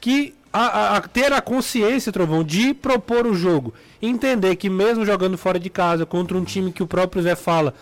[0.01, 3.75] que a, a, ter a consciência, Trovão, de propor o jogo.
[4.01, 7.75] Entender que mesmo jogando fora de casa, contra um time que o próprio Zé fala,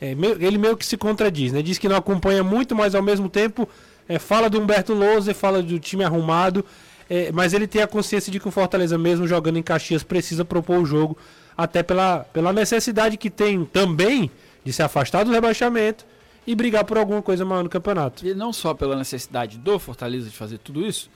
[0.00, 1.62] é, ele meio que se contradiz, né?
[1.62, 3.68] Diz que não acompanha muito, mas ao mesmo tempo
[4.08, 6.64] é, fala do Humberto Lousa, fala do time arrumado,
[7.08, 10.44] é, mas ele tem a consciência de que o Fortaleza, mesmo jogando em Caxias, precisa
[10.44, 11.16] propor o jogo
[11.56, 14.30] até pela, pela necessidade que tem também
[14.64, 16.04] de se afastar do rebaixamento
[16.46, 18.26] e brigar por alguma coisa maior no campeonato.
[18.26, 21.10] E não só pela necessidade do Fortaleza de fazer tudo isso,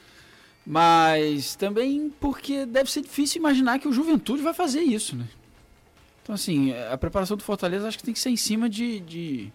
[0.66, 5.26] mas também porque deve ser difícil imaginar que o Juventude vai fazer isso, né?
[6.22, 9.52] Então, assim, a preparação do Fortaleza acho que tem que ser em cima de, de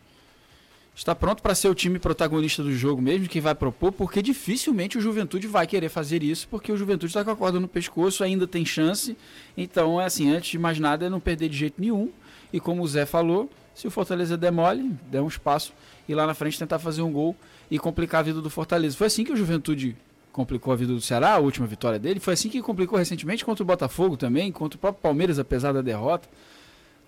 [0.93, 4.97] estar pronto para ser o time protagonista do jogo mesmo, que vai propor, porque dificilmente
[4.97, 8.23] o Juventude vai querer fazer isso, porque o Juventude está com a corda no pescoço,
[8.23, 9.15] ainda tem chance.
[9.56, 12.12] Então, é assim, antes de mais nada, é não perder de jeito nenhum.
[12.52, 15.72] E como o Zé falou, se o Fortaleza der mole, der um espaço
[16.10, 17.36] e lá na frente tentar fazer um gol
[17.70, 18.98] e complicar a vida do Fortaleza.
[18.98, 19.96] Foi assim que o Juventude
[20.32, 22.20] complicou a vida do Ceará, a última vitória dele.
[22.20, 25.84] Foi assim que complicou recentemente contra o Botafogo também, contra o próprio Palmeiras, apesar da
[25.84, 26.28] derrota.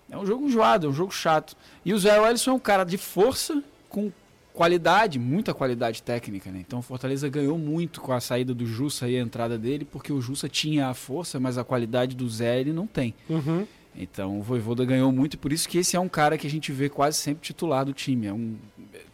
[0.08, 1.56] É um jogo enjoado, é um jogo chato.
[1.84, 4.12] E o Zé Wellison é um cara de força, com
[4.54, 6.60] qualidade, muita qualidade técnica, né?
[6.64, 10.12] Então o Fortaleza ganhou muito com a saída do Jussa e a entrada dele, porque
[10.12, 13.12] o Jussa tinha a força, mas a qualidade do Zé ele não tem.
[13.28, 13.66] Uhum.
[13.96, 16.70] Então o Voivoda ganhou muito por isso que esse é um cara que a gente
[16.72, 18.26] vê quase sempre titular do time.
[18.26, 18.54] É um,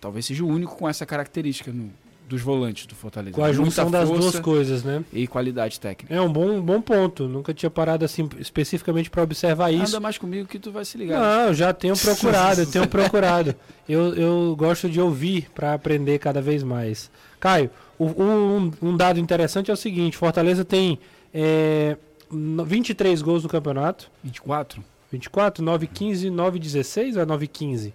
[0.00, 1.90] talvez seja o único com essa característica no,
[2.28, 3.34] dos volantes do Fortaleza.
[3.34, 5.02] Com a junção das duas coisas, né?
[5.12, 6.14] E qualidade técnica.
[6.14, 7.26] É um bom, bom ponto.
[7.26, 9.86] Nunca tinha parado assim especificamente para observar isso.
[9.96, 11.20] Anda mais comigo que tu vai se ligar.
[11.20, 13.54] Não, eu já tenho procurado, eu tenho procurado.
[13.88, 17.10] Eu, eu gosto de ouvir para aprender cada vez mais.
[17.40, 20.98] Caio, o- um, um dado interessante é o seguinte: Fortaleza tem
[21.32, 21.96] é,
[22.30, 24.10] 23 gols no campeonato.
[24.22, 24.82] 24?
[25.12, 27.94] 24, 9, 15, 9, 16 ou é 9, 15?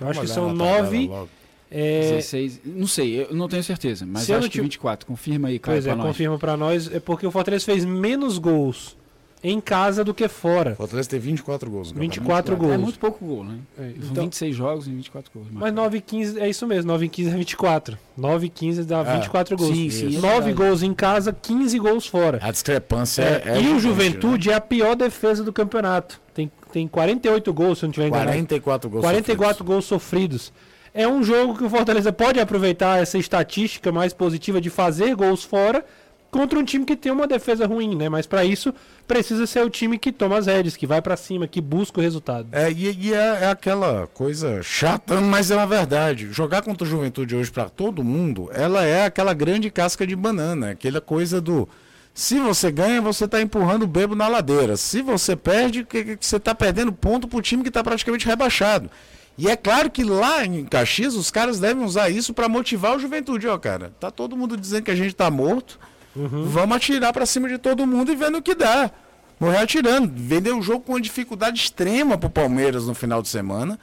[0.00, 1.06] Eu acho que são olhar na tabela 9.
[1.08, 1.28] logo.
[1.70, 2.60] É, 16.
[2.64, 5.06] Não sei, eu não tenho certeza, mas acho que te- 24.
[5.06, 6.06] Confirma aí, Caio, pois é, pra nós.
[6.08, 6.92] confirma para nós.
[6.92, 8.96] É porque o Fortaleza fez menos gols
[9.42, 10.74] em casa do que fora.
[10.74, 11.92] Fortaleza tem 24 gols.
[11.92, 12.62] no 24 campeonato.
[12.62, 12.74] gols.
[12.74, 13.58] É muito pouco gol, né?
[13.78, 15.46] É, São então- 26 jogos e 24 gols.
[15.50, 17.98] Mas 9 e 15 é isso mesmo, 9 e 15 é 24.
[18.16, 19.74] 9 e 15 dá É, 24 gols.
[19.74, 20.52] sim, sim, é 9 verdade.
[20.52, 22.38] gols em casa, 15 gols fora.
[22.42, 23.58] A discrepância É, é.
[23.58, 26.20] é e o Juventude é a pior defesa do campeonato.
[26.34, 28.08] Tem, tem 48 gols, se não tiver né?
[28.08, 28.30] enganado.
[28.32, 29.02] 44 gols.
[29.02, 30.52] 44 gols sofridos.
[30.92, 35.44] É um jogo que o Fortaleza pode aproveitar essa estatística mais positiva de fazer gols
[35.44, 35.84] fora
[36.30, 38.08] contra um time que tem uma defesa ruim, né?
[38.08, 38.72] Mas para isso
[39.06, 42.02] precisa ser o time que toma as rédeas, que vai para cima, que busca o
[42.02, 42.48] resultado.
[42.52, 46.32] É, e, e é, é aquela coisa chata, mas é uma verdade.
[46.32, 50.70] Jogar contra o Juventude hoje pra todo mundo, ela é aquela grande casca de banana,
[50.70, 51.68] aquela coisa do
[52.12, 54.76] se você ganha, você tá empurrando o bebo na ladeira.
[54.76, 55.86] Se você perde,
[56.20, 58.90] você tá perdendo ponto pro time que tá praticamente rebaixado.
[59.38, 62.98] E é claro que lá em Caxias os caras devem usar isso pra motivar o
[62.98, 63.92] Juventude, ó, cara.
[63.98, 65.78] Tá todo mundo dizendo que a gente tá morto.
[66.14, 68.90] Vamos atirar pra cima de todo mundo e vendo o que dá.
[69.38, 70.12] Morrer atirando.
[70.14, 73.78] Vender o jogo com uma dificuldade extrema pro Palmeiras no final de semana.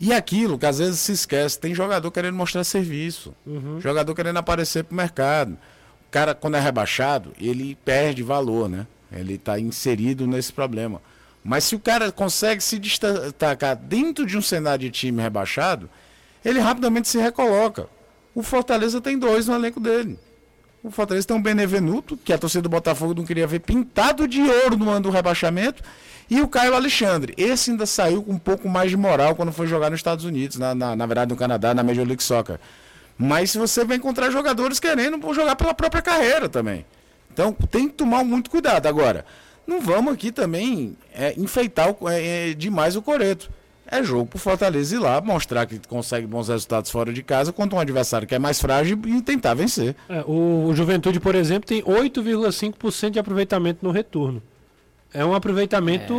[0.00, 3.34] E aquilo que às vezes se esquece, tem jogador querendo mostrar serviço.
[3.80, 5.52] Jogador querendo aparecer pro mercado.
[5.52, 8.86] O cara, quando é rebaixado, ele perde valor, né?
[9.10, 11.00] Ele está inserido nesse problema.
[11.42, 15.88] Mas se o cara consegue se destacar dentro de um cenário de time rebaixado,
[16.44, 17.88] ele rapidamente se recoloca.
[18.34, 20.18] O Fortaleza tem dois no elenco dele.
[20.82, 24.40] O Fortaleza tem um Benevenuto, que a torcida do Botafogo não queria ver pintado de
[24.40, 25.82] ouro no ano do rebaixamento,
[26.30, 27.34] e o Caio Alexandre.
[27.36, 30.56] Esse ainda saiu com um pouco mais de moral quando foi jogar nos Estados Unidos,
[30.56, 32.58] na, na, na verdade no Canadá, na Major League Soccer.
[33.16, 36.86] Mas se você vai encontrar jogadores querendo jogar pela própria carreira também.
[37.32, 38.86] Então tem que tomar muito cuidado.
[38.86, 39.24] Agora,
[39.66, 43.50] não vamos aqui também é, enfeitar o- é, é, demais o coreto.
[43.90, 47.74] É jogo pro Fortaleza ir lá, mostrar que consegue bons resultados fora de casa contra
[47.76, 49.96] um adversário que é mais frágil e tentar vencer.
[50.10, 54.42] É, o, Juventude, por exemplo, tem 8,5% de aproveitamento no retorno.
[55.12, 56.14] É um aproveitamento.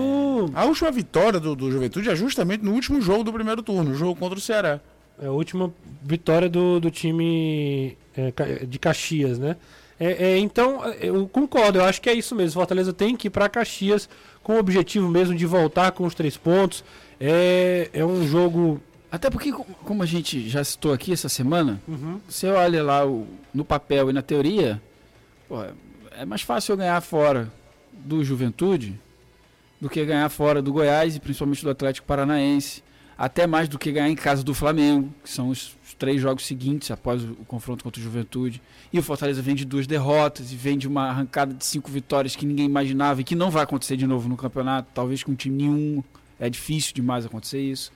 [0.56, 3.96] A última vitória do, do Juventude é justamente no último jogo do primeiro turno, o
[3.96, 4.80] jogo contra o Ceará.
[5.22, 9.58] É a última vitória do, do time é, de Caxias, né?
[10.00, 12.54] É, é, então, é, eu concordo, eu acho que é isso mesmo.
[12.54, 14.10] Fortaleza tem que ir para Caxias
[14.42, 16.84] com o objetivo mesmo de voltar com os três pontos.
[17.20, 18.82] É, é um jogo.
[19.12, 21.82] Até porque, co- como a gente já citou aqui essa semana,
[22.28, 24.82] você olha lá o- no papel e na teoria,
[25.48, 25.64] pô,
[26.12, 27.52] é mais fácil eu ganhar fora
[27.92, 29.00] do Juventude
[29.82, 32.84] do que ganhar fora do Goiás e principalmente do Atlético Paranaense.
[33.18, 36.46] Até mais do que ganhar em casa do Flamengo, que são os, os três jogos
[36.46, 38.62] seguintes após o, o confronto contra o Juventude.
[38.94, 42.34] E o Fortaleza vem de duas derrotas e vem de uma arrancada de cinco vitórias
[42.36, 45.56] que ninguém imaginava e que não vai acontecer de novo no campeonato, talvez com time
[45.64, 46.04] nenhum.
[46.40, 47.92] É difícil demais acontecer isso.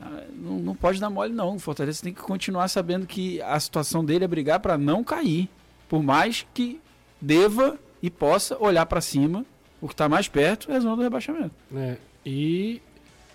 [0.00, 1.56] Ah, Não, não pode dar mole, não.
[1.56, 5.48] O Fortaleza tem que continuar sabendo que a situação dele é brigar para não cair.
[5.88, 6.80] Por mais que
[7.20, 9.44] deva e possa olhar para cima,
[9.80, 11.50] o que está mais perto é a zona do rebaixamento.
[11.70, 12.80] né, e,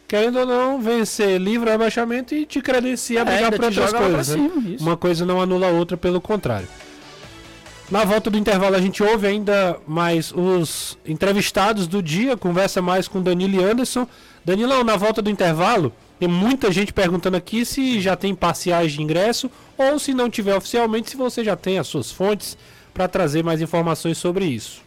[0.08, 3.92] querendo ou não, vencer livre o rebaixamento e te credencia a É, brigar te outras
[3.94, 4.28] coisas.
[4.30, 4.50] né?
[4.50, 4.84] cima, isso.
[4.84, 6.68] Uma coisa não anula a outra, pelo contrário.
[7.92, 13.08] Na volta do intervalo a gente ouve ainda mais os entrevistados do dia, conversa mais
[13.08, 14.08] com Danilo e Anderson.
[14.44, 19.02] Danilão, na volta do intervalo, tem muita gente perguntando aqui se já tem parciais de
[19.02, 22.58] ingresso ou se não tiver oficialmente, se você já tem as suas fontes
[22.94, 24.82] para trazer mais informações sobre isso.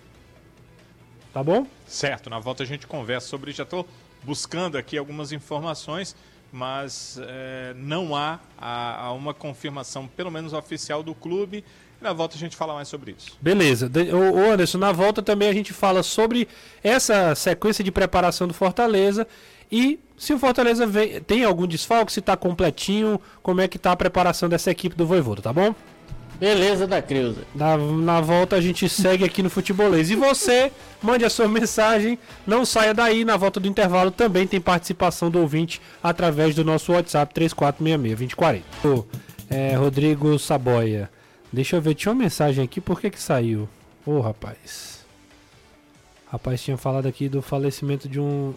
[1.32, 1.66] Tá bom?
[1.86, 3.86] Certo, na volta a gente conversa sobre Já estou
[4.22, 6.16] buscando aqui algumas informações,
[6.51, 11.62] mas é, não há, há, há uma confirmação, pelo menos oficial, do clube.
[12.01, 13.36] Na volta a gente fala mais sobre isso.
[13.40, 13.90] Beleza.
[14.14, 16.47] Ô Anderson, na volta também a gente fala sobre
[16.82, 19.26] essa sequência de preparação do Fortaleza
[19.70, 23.92] e se o Fortaleza vem, tem algum desfalque, se está completinho, como é que está
[23.92, 25.74] a preparação dessa equipe do Voivoda, tá bom?
[26.38, 27.42] Beleza da Creuza.
[27.55, 30.11] Na, na volta a gente segue aqui no Futebolês.
[30.11, 30.70] E você,
[31.03, 33.24] mande a sua mensagem, não saia daí.
[33.24, 39.05] Na volta do intervalo também tem participação do ouvinte através do nosso WhatsApp 3466-2040.
[39.49, 41.11] É, Rodrigo Saboia.
[41.53, 43.68] Deixa eu ver, tinha uma mensagem aqui, por que que saiu?
[44.05, 45.05] Ô, oh, rapaz.
[46.26, 48.53] Rapaz, tinha falado aqui do falecimento de um...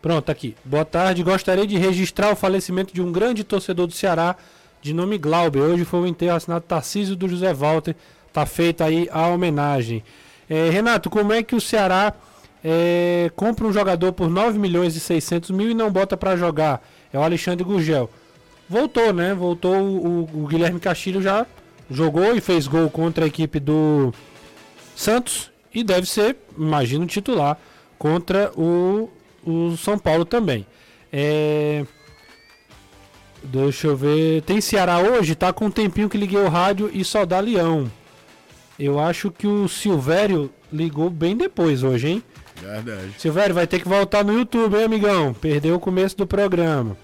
[0.00, 0.56] Pronto, aqui.
[0.64, 4.36] Boa tarde, gostaria de registrar o falecimento de um grande torcedor do Ceará,
[4.80, 5.60] de nome Glauber.
[5.60, 7.96] Hoje foi o enterro assinado Tarcísio do José Walter.
[8.32, 10.04] Tá feita aí a homenagem.
[10.48, 12.14] É, Renato, como é que o Ceará
[12.62, 16.80] é, compra um jogador por 9 milhões e 600 mil e não bota para jogar?
[17.12, 18.08] É o Alexandre Gugel.
[18.68, 19.34] Voltou, né?
[19.34, 21.46] Voltou o, o, Guilherme Castilho já
[21.90, 24.12] jogou e fez gol contra a equipe do
[24.94, 27.58] Santos e deve ser, imagino, titular
[27.98, 29.08] contra o,
[29.44, 30.66] o São Paulo também.
[31.12, 31.84] É...
[33.42, 34.42] Deixa eu ver.
[34.42, 35.34] Tem Ceará hoje?
[35.34, 37.90] Tá com um tempinho que liguei o rádio e só dá Leão.
[38.78, 42.22] Eu acho que o Silvério ligou bem depois hoje, hein?
[42.56, 43.14] Verdade.
[43.18, 45.32] Silvério vai ter que voltar no YouTube, hein, amigão?
[45.32, 46.96] Perdeu o começo do programa.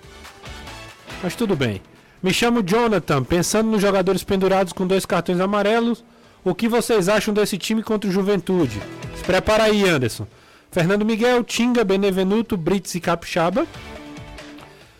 [1.24, 1.80] Mas tudo bem.
[2.22, 6.04] Me chamo Jonathan, pensando nos jogadores pendurados com dois cartões amarelos.
[6.44, 8.78] O que vocês acham desse time contra o Juventude?
[9.16, 10.26] Se prepara aí, Anderson.
[10.70, 13.66] Fernando Miguel, Tinga, Benevenuto, Brits e Capixaba.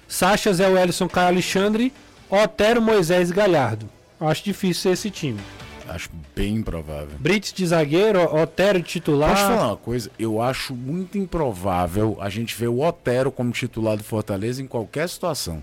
[0.08, 1.92] Sacha, Zé Wellison, Caio Alexandre,
[2.30, 3.86] Otero, Moisés e Galhardo.
[4.18, 5.40] Acho difícil ser esse time.
[5.86, 7.18] Acho bem improvável.
[7.18, 9.28] Brits de zagueiro, Otero de titular.
[9.28, 10.10] Posso falar uma coisa?
[10.18, 15.06] Eu acho muito improvável a gente ver o Otero como titular do Fortaleza em qualquer
[15.06, 15.62] situação.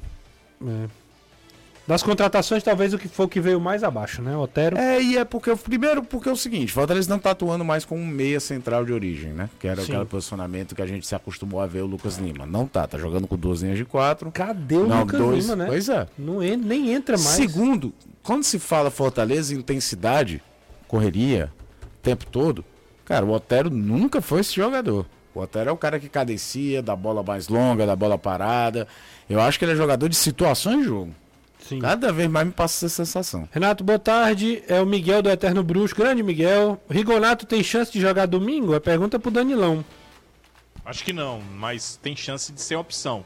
[0.67, 1.01] É.
[1.87, 4.37] Das contratações, talvez o que foi o que veio mais abaixo, né?
[4.37, 4.77] Otero.
[4.77, 7.97] É, e é porque, primeiro, porque é o seguinte: Fortaleza não tá atuando mais com
[7.97, 9.49] um meia central de origem, né?
[9.59, 9.93] Que era Sim.
[9.93, 12.45] aquele posicionamento que a gente se acostumou a ver o Lucas Lima.
[12.45, 14.31] Não tá, tá jogando com duas linhas de quatro.
[14.31, 15.65] Cadê o não, Lucas dois, Lima, né?
[15.65, 16.07] Pois é.
[16.17, 17.35] Não en nem entra mais.
[17.35, 17.91] Segundo,
[18.21, 20.41] quando se fala Fortaleza, intensidade,
[20.87, 21.51] correria,
[22.01, 22.63] tempo todo,
[23.03, 25.05] cara, o Otero nunca foi esse jogador.
[25.33, 28.87] O Otero é o cara que cadencia, da bola mais longa, da bola parada.
[29.29, 31.15] Eu acho que ele é jogador de situações de jogo.
[31.59, 31.79] Sim.
[31.79, 33.47] Cada vez mais me passa essa sensação.
[33.51, 34.61] Renato, boa tarde.
[34.67, 35.95] É o Miguel do Eterno Bruxo.
[35.95, 36.81] Grande Miguel.
[36.89, 38.73] Rigonato tem chance de jogar domingo?
[38.73, 39.85] É pergunta pro Danilão.
[40.83, 43.23] Acho que não, mas tem chance de ser opção.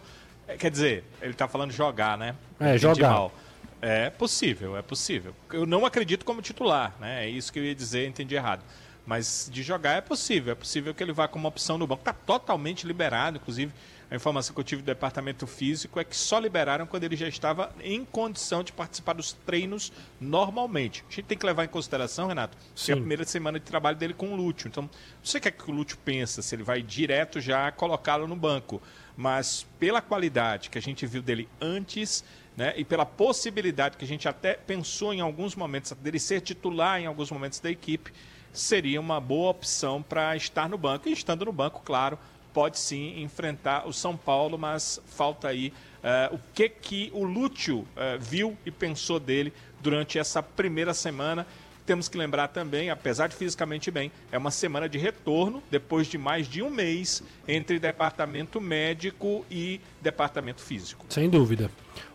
[0.47, 2.35] É, quer dizer, ele tá falando jogar, né?
[2.59, 3.09] É, jogar.
[3.09, 3.33] Mal.
[3.81, 5.33] É possível, é possível.
[5.51, 7.25] Eu não acredito como titular, né?
[7.25, 8.63] É isso que eu ia dizer, entendi errado.
[9.05, 12.03] Mas de jogar é possível, é possível que ele vá como opção no banco.
[12.03, 13.71] Tá totalmente liberado, inclusive
[14.09, 17.27] a informação que eu tive do departamento físico é que só liberaram quando ele já
[17.27, 21.03] estava em condição de participar dos treinos normalmente.
[21.09, 23.97] A gente tem que levar em consideração, Renato, que é a primeira semana de trabalho
[23.97, 24.67] dele com o Lúcio.
[24.67, 24.89] Então, não
[25.23, 28.35] sei o que, é que o Lúcio pensa, se ele vai direto já colocá-lo no
[28.35, 28.81] banco.
[29.17, 32.23] Mas pela qualidade que a gente viu dele antes,
[32.55, 37.01] né, e pela possibilidade que a gente até pensou em alguns momentos dele ser titular
[37.01, 38.13] em alguns momentos da equipe,
[38.55, 41.07] seria uma boa opção para estar no banco.
[41.07, 42.17] E estando no banco, claro,
[42.53, 47.79] pode sim enfrentar o São Paulo, mas falta aí uh, o que, que o Lúcio
[47.79, 47.85] uh,
[48.19, 49.51] viu e pensou dele
[49.81, 51.45] durante essa primeira semana.
[51.85, 56.17] Temos que lembrar também, apesar de fisicamente bem, é uma semana de retorno depois de
[56.17, 61.05] mais de um mês entre departamento médico e departamento físico.
[61.09, 61.69] Sem dúvida.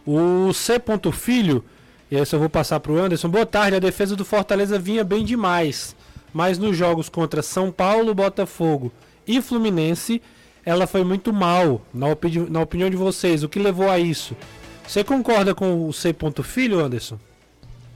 [0.05, 0.83] O C.
[1.13, 1.65] Filho,
[2.11, 3.29] e aí eu vou passar para o Anderson.
[3.29, 5.95] Boa tarde, a defesa do Fortaleza vinha bem demais,
[6.33, 8.93] mas nos jogos contra São Paulo, Botafogo
[9.27, 10.23] e Fluminense,
[10.65, 13.43] ela foi muito mal, na, opini na opinião de vocês.
[13.43, 14.37] O que levou a isso?
[14.87, 16.15] Você concorda com o C.
[16.43, 17.19] Filho, Anderson?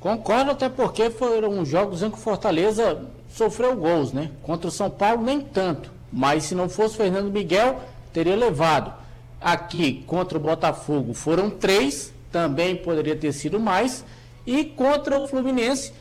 [0.00, 4.30] Concordo, até porque foram jogos em que o Fortaleza sofreu gols, né?
[4.42, 5.90] Contra o São Paulo, nem tanto.
[6.12, 7.80] Mas se não fosse Fernando Miguel,
[8.12, 8.92] teria levado.
[9.40, 14.04] Aqui, contra o Botafogo, foram três, também poderia ter sido mais.
[14.46, 15.92] E contra o Fluminense,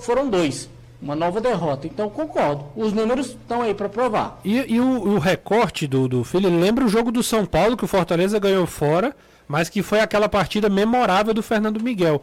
[0.00, 0.68] foram dois
[1.02, 1.86] uma nova derrota.
[1.86, 2.64] Então concordo.
[2.76, 4.40] Os números estão aí para provar.
[4.44, 7.84] E, e o, o, recorte do, do filho lembra o jogo do São Paulo que
[7.84, 9.14] o Fortaleza ganhou fora,
[9.48, 12.22] mas que foi aquela partida memorável do Fernando Miguel.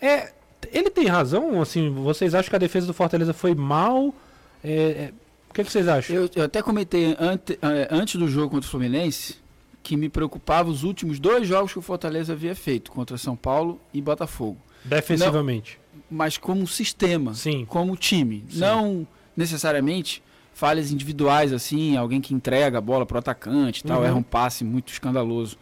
[0.00, 0.32] É
[0.72, 1.60] ele tem razão?
[1.60, 4.14] Assim, vocês acham que a defesa do Fortaleza foi mal?
[4.62, 5.12] É, é,
[5.50, 6.16] o que, que vocês acham?
[6.16, 9.36] Eu, eu até comentei ante, é, antes do jogo contra o Fluminense
[9.82, 13.78] que me preocupava os últimos dois jogos que o Fortaleza havia feito, contra São Paulo
[13.92, 14.56] e Botafogo.
[14.82, 15.78] Defensivamente.
[15.78, 17.64] Não, mas como sistema, Sim.
[17.64, 18.44] como time.
[18.48, 18.58] Sim.
[18.58, 24.00] Não necessariamente falhas individuais, assim, alguém que entrega a bola para o atacante e tal,
[24.00, 24.06] uhum.
[24.06, 25.58] erra um passe muito escandaloso.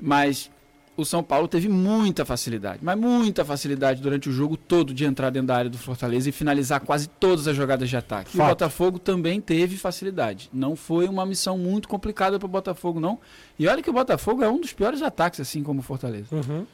[0.00, 0.50] Mas
[0.98, 5.30] o São Paulo teve muita facilidade, mas muita facilidade durante o jogo todo de entrar
[5.30, 8.36] dentro da área do Fortaleza e finalizar quase todas as jogadas de ataque.
[8.36, 10.50] E o Botafogo também teve facilidade.
[10.52, 13.18] Não foi uma missão muito complicada para o Botafogo, não.
[13.56, 16.34] E olha que o Botafogo é um dos piores ataques, assim como o Fortaleza.
[16.34, 16.66] Uhum.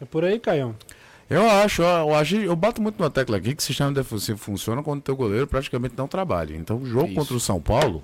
[0.00, 0.74] É por aí, Caião.
[1.30, 4.82] Eu acho, eu acho, eu bato muito na tecla aqui que o sistema defensivo funciona
[4.82, 6.56] quando o teu goleiro praticamente não trabalha.
[6.56, 8.02] Então o jogo contra o São Paulo,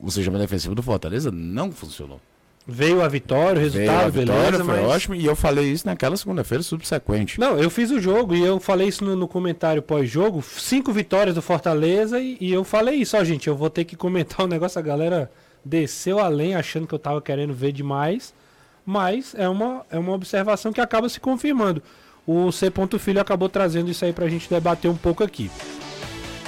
[0.00, 2.18] o sistema defensivo do Fortaleza não funcionou.
[2.66, 4.90] Veio a vitória, o resultado, Veio a vitória, beleza, foi mas...
[4.90, 5.14] ótimo.
[5.14, 7.38] E eu falei isso naquela segunda-feira subsequente.
[7.38, 10.42] Não, eu fiz o jogo e eu falei isso no, no comentário pós-jogo.
[10.42, 13.46] Cinco vitórias do Fortaleza e, e, eu falei isso, ó, gente.
[13.46, 14.78] Eu vou ter que comentar o um negócio.
[14.78, 15.30] A galera
[15.64, 18.34] desceu além, achando que eu tava querendo ver demais.
[18.84, 21.82] Mas é uma, é uma observação que acaba se confirmando.
[22.26, 22.72] O C.
[22.98, 25.50] Filho acabou trazendo isso aí pra gente debater um pouco aqui.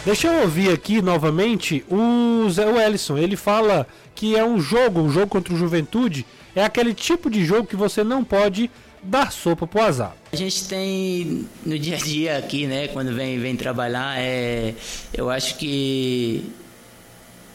[0.05, 3.19] Deixa eu ouvir aqui novamente o Zé Wellison.
[3.19, 7.45] Ele fala que é um jogo, um jogo contra o Juventude, é aquele tipo de
[7.45, 8.71] jogo que você não pode
[9.03, 10.17] dar sopa pro azar.
[10.33, 14.75] A gente tem no dia a dia aqui, né, quando vem, vem trabalhar, é,
[15.15, 16.45] eu acho que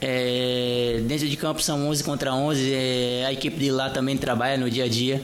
[0.01, 4.57] é, dentro de campo são 11 contra 11, é, a equipe de lá também trabalha
[4.57, 5.24] no dia a dia,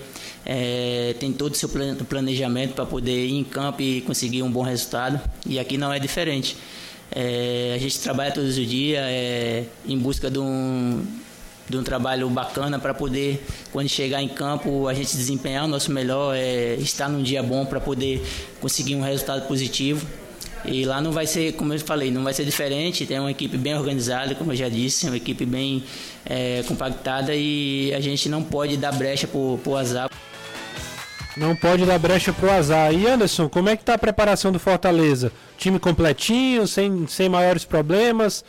[0.52, 1.70] é, tem todo o seu
[2.10, 6.00] planejamento para poder ir em campo e conseguir um bom resultado, e aqui não é
[6.00, 6.58] diferente.
[7.12, 11.06] É, a gente trabalha todos os dias é, em busca de um,
[11.70, 15.92] de um trabalho bacana para poder, quando chegar em campo, a gente desempenhar o nosso
[15.92, 18.20] melhor, é, estar num dia bom para poder
[18.60, 20.04] conseguir um resultado positivo.
[20.66, 23.06] E lá não vai ser, como eu falei, não vai ser diferente.
[23.06, 25.84] Tem uma equipe bem organizada, como eu já disse, uma equipe bem
[26.26, 30.10] é, compactada e a gente não pode dar brecha para o azar.
[31.40, 32.94] Não pode dar brecha pro azar.
[32.94, 35.32] E Anderson, como é que tá a preparação do Fortaleza?
[35.58, 38.44] Time completinho, sem, sem maiores problemas?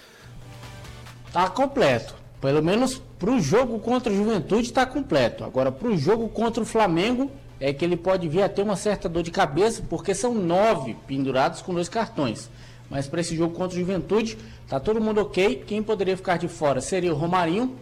[1.33, 2.17] Tá completo.
[2.41, 5.45] Pelo menos pro jogo contra o Juventude tá completo.
[5.45, 7.31] Agora pro jogo contra o Flamengo
[7.61, 10.97] é que ele pode vir a ter uma certa dor de cabeça, porque são nove
[11.07, 12.51] pendurados com dois cartões.
[12.91, 14.37] Mas para esse jogo contra o Juventude,
[14.67, 15.63] tá todo mundo ok.
[15.65, 17.77] Quem poderia ficar de fora seria o Romarinho,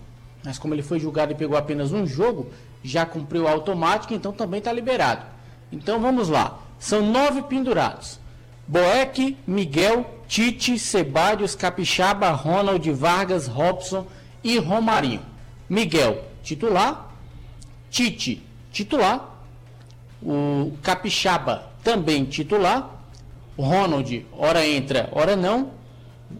[0.44, 2.50] mas como ele foi julgado e pegou apenas um jogo,
[2.82, 5.24] já cumpriu automático, então também está liberado.
[5.70, 6.58] Então vamos lá.
[6.78, 8.20] São nove pendurados.
[8.66, 14.06] Boeck, Miguel, Tite, Sebadios, Capixaba, Ronald, Vargas, Robson
[14.44, 15.22] e Romarinho.
[15.68, 17.14] Miguel, titular.
[17.90, 19.36] Tite, titular.
[20.22, 22.90] O Capixaba, também titular.
[23.58, 25.70] Ronald, hora entra, hora não.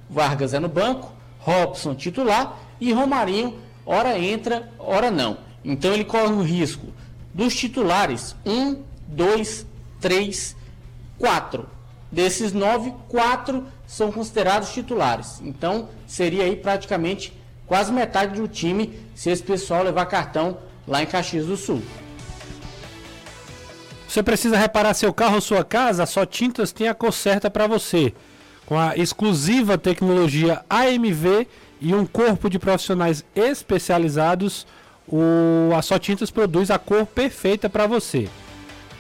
[0.09, 1.13] Vargas é no banco.
[1.41, 2.59] Robson, titular.
[2.81, 5.48] E Romarinho, hora entra, hora não.
[5.69, 6.87] Então ele corre o risco
[7.35, 9.67] dos titulares, um, dois,
[10.01, 10.57] três,
[11.19, 11.69] quatro.
[12.11, 15.43] Desses nove, quatro são considerados titulares.
[15.43, 17.35] Então seria aí praticamente
[17.67, 20.57] quase metade do time se esse pessoal levar cartão
[20.87, 21.83] lá em Caxias do Sul.
[24.09, 26.07] Você precisa reparar seu carro ou sua casa?
[26.07, 28.15] Só Tintas tem a cor certa para você.
[28.65, 31.47] Com a exclusiva tecnologia AMV
[31.79, 34.67] e um corpo de profissionais especializados
[35.11, 38.29] o a Só Tintas produz a cor perfeita para você.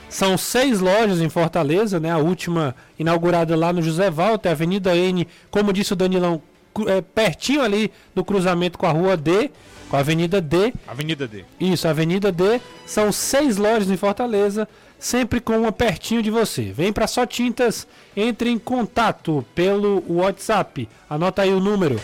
[0.09, 2.11] São seis lojas em Fortaleza, né?
[2.11, 6.41] A última inaugurada lá no José Walter, Avenida N, como disse o Danilão,
[6.87, 9.51] é, pertinho ali do cruzamento com a Rua D,
[9.91, 10.73] com a Avenida D.
[10.87, 11.45] Avenida D.
[11.61, 12.61] Isso, Avenida D.
[12.87, 14.67] São seis lojas em Fortaleza,
[14.99, 16.73] sempre com uma pertinho de você.
[16.73, 17.87] Vem para Só Tintas,
[18.17, 20.89] entre em contato pelo WhatsApp.
[21.09, 22.01] Anota aí o número: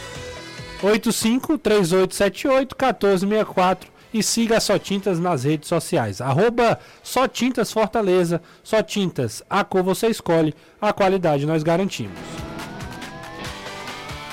[0.82, 6.20] 85 3878 1464 e siga a Só Tintas nas redes sociais.
[6.20, 8.40] Arroba Só Tintas Fortaleza.
[8.62, 12.16] Só Tintas, a cor você escolhe, a qualidade nós garantimos.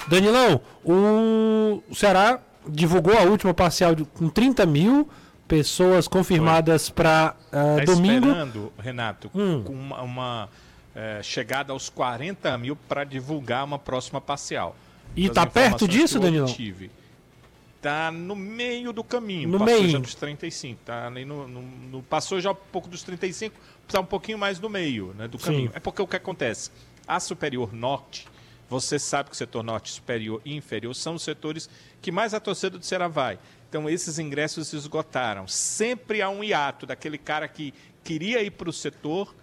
[0.07, 5.09] Danilão, o Ceará divulgou a última parcial com 30 mil
[5.47, 8.27] pessoas confirmadas para uh, eh, tá domingo.
[8.27, 9.63] esperando, Renato, hum.
[9.63, 10.49] com uma, uma
[10.95, 14.75] é, chegada aos 40 mil para divulgar uma próxima parcial.
[15.15, 16.45] E está perto disso, Danilão?
[16.45, 16.91] Tive
[17.81, 19.49] tá no meio do caminho.
[19.49, 19.89] No passou meio.
[19.89, 20.81] já dos 35.
[20.85, 23.55] Tá ali no, no, no, passou já um pouco dos 35,
[23.87, 25.69] está um pouquinho mais no meio né, do caminho.
[25.69, 25.75] Sim.
[25.75, 26.71] É porque o que acontece?
[27.07, 28.27] A Superior Norte,
[28.69, 31.69] você sabe que o setor norte superior e inferior são os setores
[32.01, 33.39] que mais a torcida do Ceará vai.
[33.67, 35.47] Então, esses ingressos se esgotaram.
[35.47, 37.73] Sempre há um hiato daquele cara que
[38.03, 39.33] queria ir para o setor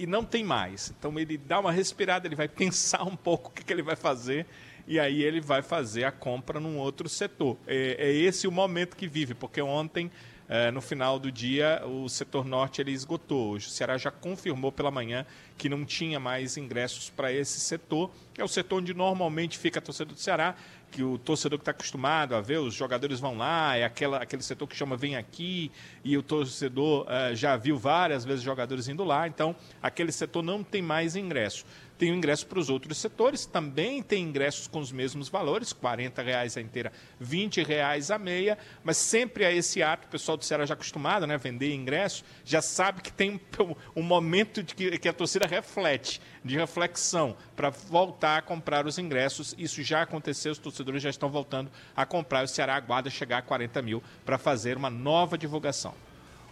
[0.00, 0.92] e não tem mais.
[0.98, 3.96] Então ele dá uma respirada, ele vai pensar um pouco o que, que ele vai
[3.96, 4.46] fazer
[4.90, 7.56] e aí ele vai fazer a compra num outro setor.
[7.64, 10.10] É, é esse o momento que vive, porque ontem
[10.48, 13.52] é, no final do dia, o setor norte ele esgotou.
[13.52, 15.24] O Ceará já confirmou pela manhã
[15.56, 18.10] que não tinha mais ingressos para esse setor.
[18.36, 20.56] É o setor onde normalmente fica a torcida do Ceará,
[20.90, 24.42] que o torcedor que está acostumado a ver, os jogadores vão lá, é aquela, aquele
[24.42, 25.70] setor que chama Vem Aqui,
[26.02, 30.64] e o torcedor uh, já viu várias vezes jogadores indo lá, então aquele setor não
[30.64, 31.64] tem mais ingresso
[32.00, 36.10] tem o ingresso para os outros setores, também tem ingressos com os mesmos valores, R$
[36.24, 36.90] reais a inteira,
[37.20, 41.26] R$ reais a meia, mas sempre a esse ato, o pessoal do Ceará já acostumado,
[41.26, 45.46] né, vender ingresso, já sabe que tem um, um momento de que, que a torcida
[45.46, 49.54] reflete, de reflexão, para voltar a comprar os ingressos.
[49.58, 52.44] Isso já aconteceu, os torcedores já estão voltando a comprar.
[52.44, 55.92] O Ceará aguarda chegar a 40 mil para fazer uma nova divulgação.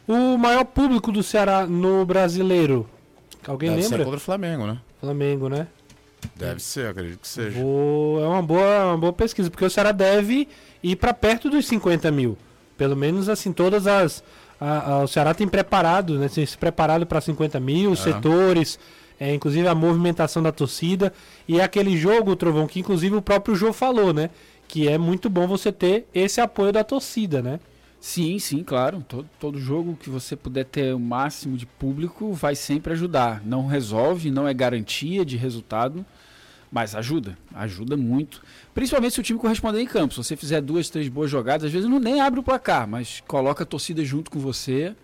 [0.07, 2.87] O maior público do Ceará no brasileiro,
[3.47, 3.97] alguém Deve lembra?
[3.97, 4.79] Ser contra o Flamengo, né?
[5.01, 5.67] Flamengo, né?
[6.35, 7.59] Deve ser, acredito que seja.
[7.61, 8.23] Vou...
[8.23, 10.49] É uma boa, uma boa pesquisa, porque o Ceará deve
[10.83, 12.37] ir para perto dos 50 mil.
[12.77, 14.23] Pelo menos assim, todas as.
[14.61, 16.29] A, a, o Ceará tem preparado, né?
[16.29, 17.97] Tem se preparado para 50 mil, é.
[17.97, 18.79] setores,
[19.19, 21.13] é, inclusive a movimentação da torcida.
[21.47, 24.31] E é aquele jogo, Trovão, que inclusive o próprio Jô falou, né?
[24.67, 27.61] Que é muito bom você ter esse apoio da torcida, né?
[28.01, 29.05] Sim, sim, claro.
[29.07, 33.43] Todo, todo jogo que você puder ter o máximo de público vai sempre ajudar.
[33.45, 36.07] Não resolve, não é garantia de resultado,
[36.71, 38.41] mas ajuda, ajuda muito.
[38.73, 40.15] Principalmente se o time corresponder em campo.
[40.15, 43.23] Se você fizer duas, três boas jogadas, às vezes não nem abre o placar, mas
[43.27, 44.95] coloca a torcida junto com você,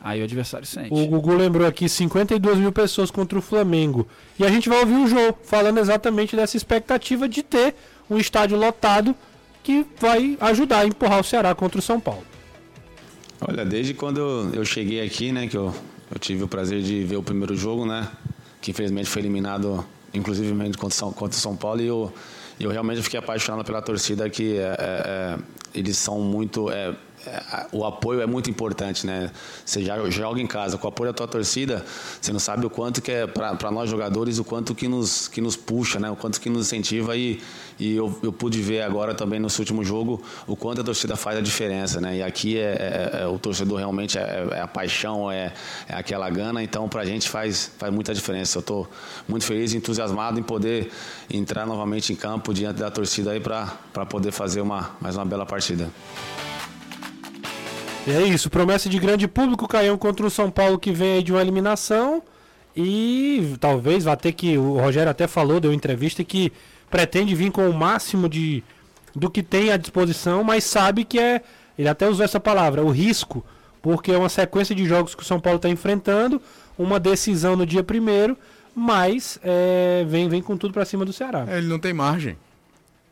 [0.00, 0.88] aí o adversário sente.
[0.90, 4.08] O Gugu lembrou aqui 52 mil pessoas contra o Flamengo.
[4.38, 7.74] E a gente vai ouvir o jogo falando exatamente dessa expectativa de ter
[8.08, 9.14] um estádio lotado
[9.62, 12.24] que vai ajudar a empurrar o Ceará contra o São Paulo.
[13.40, 15.72] Olha, desde quando eu cheguei aqui, né, que eu,
[16.10, 18.08] eu tive o prazer de ver o primeiro jogo, né,
[18.60, 22.12] que infelizmente foi eliminado, inclusive contra São, contra São Paulo, e eu,
[22.58, 25.38] eu realmente fiquei apaixonado pela torcida, que é, é, é
[25.74, 26.68] eles são muito...
[27.28, 29.30] É, é, o apoio é muito importante, né?
[29.64, 31.84] Você já joga em casa com o apoio da tua torcida,
[32.20, 35.40] você não sabe o quanto que é para nós jogadores, o quanto que nos, que
[35.40, 36.10] nos puxa, né?
[36.10, 37.40] O quanto que nos incentiva e,
[37.78, 41.38] e eu, eu pude ver agora também nesse último jogo o quanto a torcida faz
[41.38, 42.16] a diferença, né?
[42.16, 45.52] E aqui é, é, é o torcedor realmente é, é, a paixão, é,
[45.88, 48.58] é aquela gana, então para a gente faz, faz muita diferença.
[48.58, 48.88] Eu estou
[49.28, 50.90] muito feliz e entusiasmado em poder
[51.30, 53.66] entrar novamente em campo diante da torcida aí para
[54.08, 55.90] poder fazer uma, mais uma bela partida.
[58.06, 61.32] É isso, promessa de grande público, Caião contra o São Paulo que vem aí de
[61.32, 62.22] uma eliminação.
[62.76, 64.56] E talvez vá ter que.
[64.56, 66.52] O Rogério até falou, deu entrevista que
[66.88, 68.62] pretende vir com o máximo de
[69.14, 71.42] do que tem à disposição, mas sabe que é.
[71.76, 73.44] Ele até usou essa palavra, o risco,
[73.80, 76.42] porque é uma sequência de jogos que o São Paulo está enfrentando,
[76.76, 78.36] uma decisão no dia primeiro,
[78.74, 81.46] mas é, vem, vem com tudo para cima do Ceará.
[81.48, 82.36] É, ele não tem margem.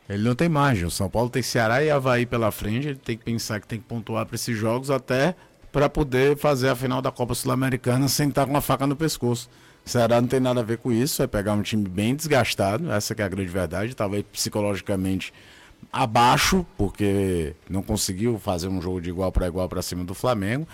[0.09, 0.85] Ele não tem margem.
[0.85, 2.87] O São Paulo tem Ceará e Havaí pela frente.
[2.87, 5.35] Ele tem que pensar que tem que pontuar para esses jogos até
[5.71, 9.49] para poder fazer a final da Copa Sul-Americana sem estar com uma faca no pescoço.
[9.85, 11.21] O Ceará não tem nada a ver com isso.
[11.21, 12.91] É pegar um time bem desgastado.
[12.91, 13.95] Essa é a grande verdade.
[13.95, 15.33] Talvez psicologicamente
[15.91, 20.67] abaixo, porque não conseguiu fazer um jogo de igual para igual para cima do Flamengo.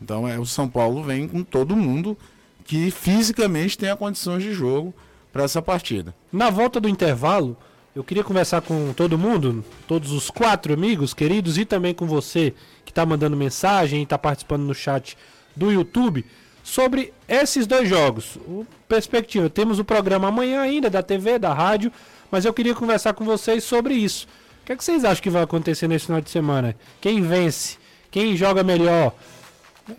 [0.00, 2.16] Então é o São Paulo vem com todo mundo
[2.64, 4.94] que fisicamente tem condições de jogo
[5.32, 6.14] para essa partida.
[6.32, 7.56] Na volta do intervalo,
[7.98, 12.54] eu queria conversar com todo mundo, todos os quatro amigos queridos e também com você
[12.84, 15.18] que está mandando mensagem e está participando no chat
[15.56, 16.24] do YouTube
[16.62, 18.36] sobre esses dois jogos.
[18.46, 21.90] O perspectiva, temos o programa amanhã ainda da TV, da rádio,
[22.30, 24.28] mas eu queria conversar com vocês sobre isso.
[24.62, 26.76] O que, é que vocês acham que vai acontecer nesse final de semana?
[27.00, 27.78] Quem vence?
[28.12, 29.12] Quem joga melhor?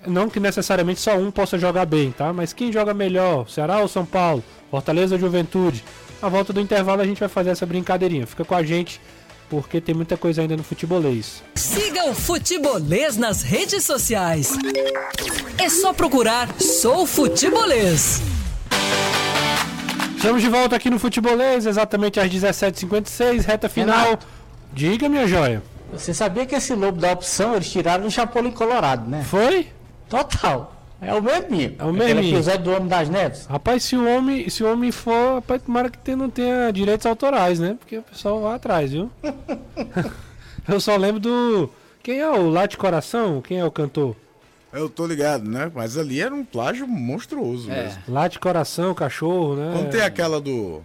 [0.07, 2.31] Não que necessariamente só um possa jogar bem, tá?
[2.31, 3.49] Mas quem joga melhor?
[3.49, 4.41] Ceará ou São Paulo?
[4.71, 5.83] Fortaleza ou Juventude?
[6.21, 8.27] Na volta do intervalo a gente vai fazer essa brincadeirinha.
[8.27, 8.99] Fica com a gente
[9.49, 11.41] porque tem muita coisa ainda no futebolês.
[11.55, 14.51] Siga o Futebolês nas redes sociais.
[15.57, 18.21] É só procurar Sou Futebolês.
[20.15, 24.03] Estamos de volta aqui no Futebolês, exatamente às 17h56, reta final.
[24.03, 24.27] Renato.
[24.71, 25.63] Diga, minha joia.
[25.91, 29.25] Você sabia que esse lobo da opção eles tiraram do Chapolin Colorado, né?
[29.27, 29.67] Foi?
[30.07, 30.78] Total.
[31.01, 31.75] É o mesmo.
[31.79, 32.19] É o mesmo.
[32.21, 33.45] episódio do Homem das Neves.
[33.45, 37.59] Rapaz, se o homem, se o homem for, rapaz, tomara que não tenha direitos autorais,
[37.59, 37.77] né?
[37.79, 39.09] Porque o pessoal vai atrás, viu?
[40.67, 41.69] Eu só lembro do.
[42.03, 43.41] Quem é o Late Coração?
[43.41, 44.15] Quem é o cantor?
[44.71, 45.71] Eu tô ligado, né?
[45.73, 47.83] Mas ali era um plágio monstruoso é.
[47.83, 48.03] mesmo.
[48.07, 49.71] Late Coração, cachorro, né?
[49.73, 50.81] Quando tem aquela do.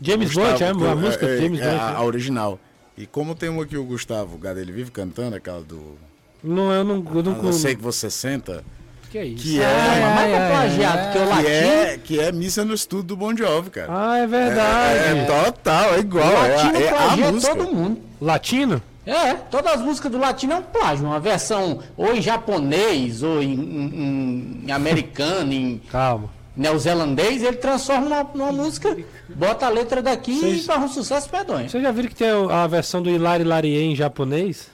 [0.00, 1.80] James Blunt, é a música é, James é, Blunt.
[1.80, 1.96] A, né?
[1.96, 2.58] a original.
[2.96, 5.96] E como tem uma que o Gustavo Gado ele vive cantando, aquela do.
[6.42, 7.04] Não, eu não.
[7.14, 8.64] Eu, não, eu sei que você senta.
[9.10, 9.42] Que é isso?
[9.42, 11.48] Que é, Ah, mas é plagiado, porque o que latino.
[11.48, 13.88] é, que é missa no estudo do Bon Jovi, cara.
[13.90, 14.98] Ah, é verdade.
[14.98, 16.26] É, total, é igual.
[16.28, 17.56] o É, latino é plagia música.
[17.56, 18.00] todo mundo.
[18.20, 18.82] Latino?
[19.06, 23.42] É, todas as músicas do latino é um plágio, uma versão ou em japonês, ou
[23.42, 26.28] em, em- em americano, em Calma.
[26.54, 28.94] neozelandês, ele transforma numa, numa música,
[29.30, 31.70] bota a letra daqui Vocês- e faz um sucesso medonho.
[31.70, 34.68] Vocês já viram que tem a versão do Hilari Larie em japonês?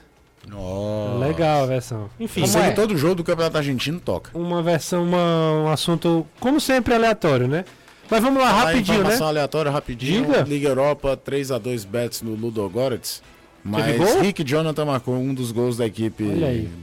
[0.47, 1.17] Nossa.
[1.25, 2.09] Legal a versão.
[2.19, 2.71] Enfim, Como é?
[2.71, 4.29] todo jogo do Campeonato Argentino toca.
[4.37, 7.65] uma versão, uma- um assunto, como sempre, aleatório, né?
[8.09, 9.17] Mas vamos lá, rapidinho, né?
[9.19, 10.25] aleatória, rapidinho.
[10.27, 10.41] Diga.
[10.41, 13.23] Liga Europa, 3x2 bets no Ludogorets.
[13.63, 14.21] Mas gol?
[14.21, 16.23] Rick Jonathan marcou um dos gols da equipe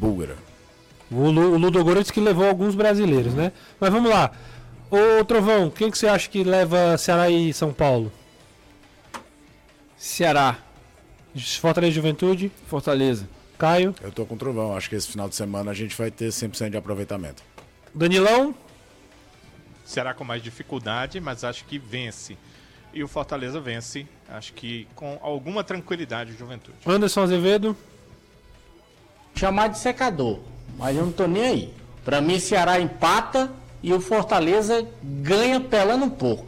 [0.00, 0.34] búlgara.
[1.08, 3.52] O, Lu, o Ludogorets que levou alguns brasileiros, né?
[3.78, 4.32] Mas vamos lá.
[4.90, 8.10] Ô, Trovão, quem que você acha que leva Ceará e São Paulo?
[9.96, 10.56] Ceará,
[11.60, 12.50] Fortaleza e Juventude?
[12.66, 13.28] Fortaleza.
[13.62, 13.94] Caio?
[14.02, 16.30] Eu tô com o Trovão, acho que esse final de semana a gente vai ter
[16.30, 17.44] 100% de aproveitamento.
[17.94, 18.52] Danilão?
[19.84, 22.36] Será com mais dificuldade, mas acho que vence.
[22.92, 26.76] E o Fortaleza vence, acho que com alguma tranquilidade, o Juventude.
[26.84, 27.76] Anderson Azevedo?
[29.36, 30.40] Chamar de secador,
[30.76, 31.74] mas eu não tô nem aí.
[32.04, 33.48] Pra mim, Ceará empata
[33.80, 36.44] e o Fortaleza ganha pelando um pouco.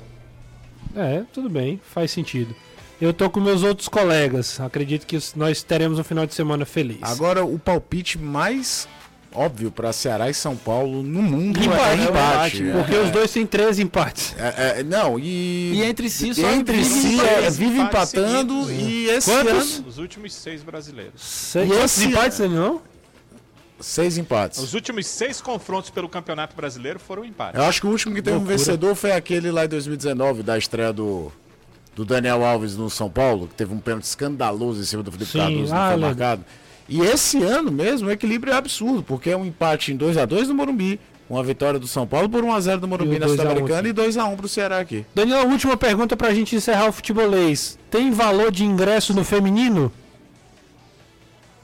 [0.96, 2.56] É, tudo bem, faz sentido.
[3.00, 4.60] Eu tô com meus outros colegas.
[4.60, 6.98] Acredito que nós teremos um final de semana feliz.
[7.02, 8.88] Agora, o palpite mais
[9.36, 12.56] óbvio para Ceará e São Paulo no mundo Empate, é é empate.
[12.62, 14.32] empate, É, porque os dois têm 13 empates.
[14.38, 17.28] é, é, não, e, E entre si só entre vive si empate.
[17.28, 19.78] é, vive Empates empatando e esse Quantos?
[19.78, 21.20] ano Os últimos seis brasileiros.
[21.20, 22.80] Seis E esse- empates, Danilão?
[23.80, 24.60] seis empates.
[24.60, 27.58] Os últimos seis confrontos pelo Campeonato Brasileiro foram empates.
[27.60, 28.56] Eu acho que o último que teve um Loucura.
[28.56, 31.32] vencedor foi aquele lá em 2019, da estreia do,
[31.94, 35.30] do Daniel Alves no São Paulo, que teve um pênalti escandaloso em cima do Felipe
[35.30, 36.06] Sim, Cardoso, ah, não foi lembro.
[36.08, 36.44] marcado.
[36.88, 40.54] E esse ano mesmo o equilíbrio é absurdo, porque é um empate em 2x2 no
[40.54, 43.46] Morumbi, uma vitória do São Paulo por 1x0 no Morumbi o na 2 a 1
[43.46, 45.06] Sul-Americana e 2x1 pro Ceará aqui.
[45.14, 47.78] Danilão, última pergunta pra gente encerrar o futebolês.
[47.90, 49.90] Tem valor de ingresso no feminino?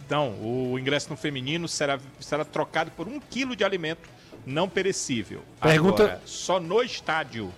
[0.07, 4.09] Então, o ingresso no feminino será, será trocado por um quilo de alimento
[4.47, 5.43] não perecível.
[5.61, 7.53] Pergunta- Agora, só no estádio.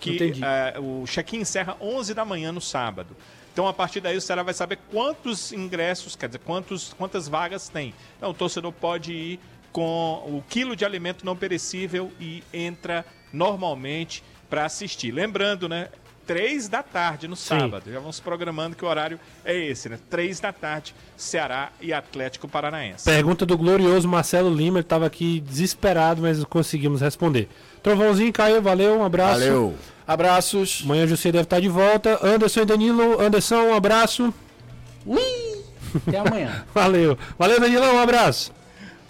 [0.00, 3.16] Que eh, o check-in encerra 11 da manhã no sábado.
[3.52, 7.68] Então, a partir daí, o Ceará vai saber quantos ingressos, quer dizer, quantos, quantas vagas
[7.68, 7.94] tem.
[8.16, 9.40] Então, o torcedor pode ir
[9.70, 15.12] com o quilo de alimento não perecível e entra normalmente para assistir.
[15.12, 15.88] Lembrando, né?
[16.26, 17.92] Três da tarde no sábado.
[17.92, 19.98] Já vamos programando que o horário é esse, né?
[20.08, 23.04] Três da tarde, Ceará e Atlético Paranaense.
[23.04, 27.48] Pergunta do glorioso Marcelo Lima, ele tava aqui desesperado, mas conseguimos responder.
[27.84, 29.40] Trovãozinho, Caio, valeu, um abraço.
[29.40, 29.74] Valeu.
[30.06, 30.80] Abraços.
[30.84, 32.18] Amanhã José deve estar de volta.
[32.26, 34.32] Anderson e Danilo, Anderson, um abraço.
[35.04, 35.20] Ui!
[36.08, 36.64] Até amanhã.
[36.74, 37.18] Valeu.
[37.38, 38.52] Valeu, Danilão, um abraço.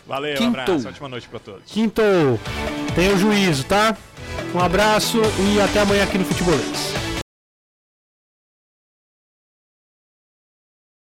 [0.07, 0.61] Valeu, um Quinto.
[0.61, 1.63] abraço, ótima noite para todos.
[1.67, 2.03] Quinto,
[2.97, 3.97] tenha o juízo, tá?
[4.53, 7.14] Um abraço e até amanhã aqui no Futebolês.